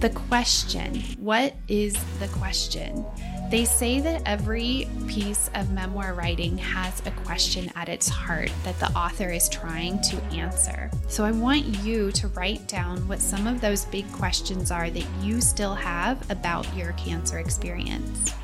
The 0.00 0.10
question 0.10 1.02
What 1.18 1.54
is 1.68 1.94
the 2.18 2.28
question? 2.28 3.04
They 3.50 3.64
say 3.64 4.00
that 4.00 4.22
every 4.26 4.88
piece 5.06 5.50
of 5.54 5.70
memoir 5.72 6.14
writing 6.14 6.58
has 6.58 7.00
a 7.06 7.10
question 7.10 7.70
at 7.76 7.88
its 7.88 8.08
heart 8.08 8.50
that 8.64 8.78
the 8.78 8.90
author 8.92 9.30
is 9.30 9.48
trying 9.48 10.00
to 10.02 10.16
answer. 10.34 10.90
So 11.08 11.24
I 11.24 11.30
want 11.30 11.64
you 11.82 12.12
to 12.12 12.28
write 12.28 12.66
down 12.68 13.06
what 13.08 13.20
some 13.20 13.46
of 13.46 13.60
those 13.60 13.84
big 13.86 14.10
questions 14.12 14.70
are 14.70 14.90
that 14.90 15.06
you 15.22 15.40
still 15.40 15.74
have 15.74 16.30
about 16.30 16.66
your 16.76 16.92
cancer 16.92 17.38
experience. 17.38 18.34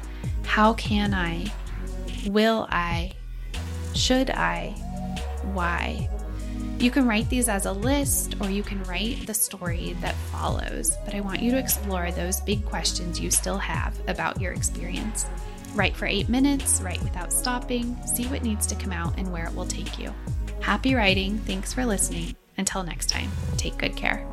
How 0.45 0.75
can 0.75 1.13
I? 1.13 1.53
Will 2.27 2.67
I? 2.71 3.13
Should 3.95 4.31
I? 4.31 4.71
Why? 5.53 6.09
You 6.79 6.91
can 6.91 7.07
write 7.07 7.29
these 7.31 7.49
as 7.49 7.67
a 7.67 7.73
list 7.73 8.35
or 8.41 8.51
you 8.51 8.63
can 8.63 8.83
write 8.85 9.27
the 9.27 9.35
story 9.35 9.97
that 10.01 10.15
follows, 10.33 10.97
but 11.05 11.15
I 11.15 11.21
want 11.21 11.41
you 11.41 11.51
to 11.53 11.59
explore 11.59 12.11
those 12.11 12.41
big 12.41 12.65
questions 12.65 13.21
you 13.21 13.31
still 13.31 13.59
have 13.59 13.99
about 14.09 14.41
your 14.41 14.53
experience. 14.53 15.27
Write 15.75 15.97
for 15.97 16.07
eight 16.07 16.29
minutes, 16.29 16.81
write 16.83 17.03
without 17.03 17.33
stopping, 17.33 17.97
see 18.07 18.27
what 18.27 18.43
needs 18.43 18.67
to 18.67 18.75
come 18.75 18.93
out 18.93 19.17
and 19.19 19.33
where 19.33 19.47
it 19.47 19.55
will 19.55 19.67
take 19.67 19.99
you. 19.99 20.13
Happy 20.61 20.95
writing. 20.95 21.39
Thanks 21.39 21.73
for 21.73 21.85
listening. 21.85 22.37
Until 22.59 22.83
next 22.83 23.09
time, 23.09 23.31
take 23.57 23.77
good 23.79 23.97
care. 23.97 24.27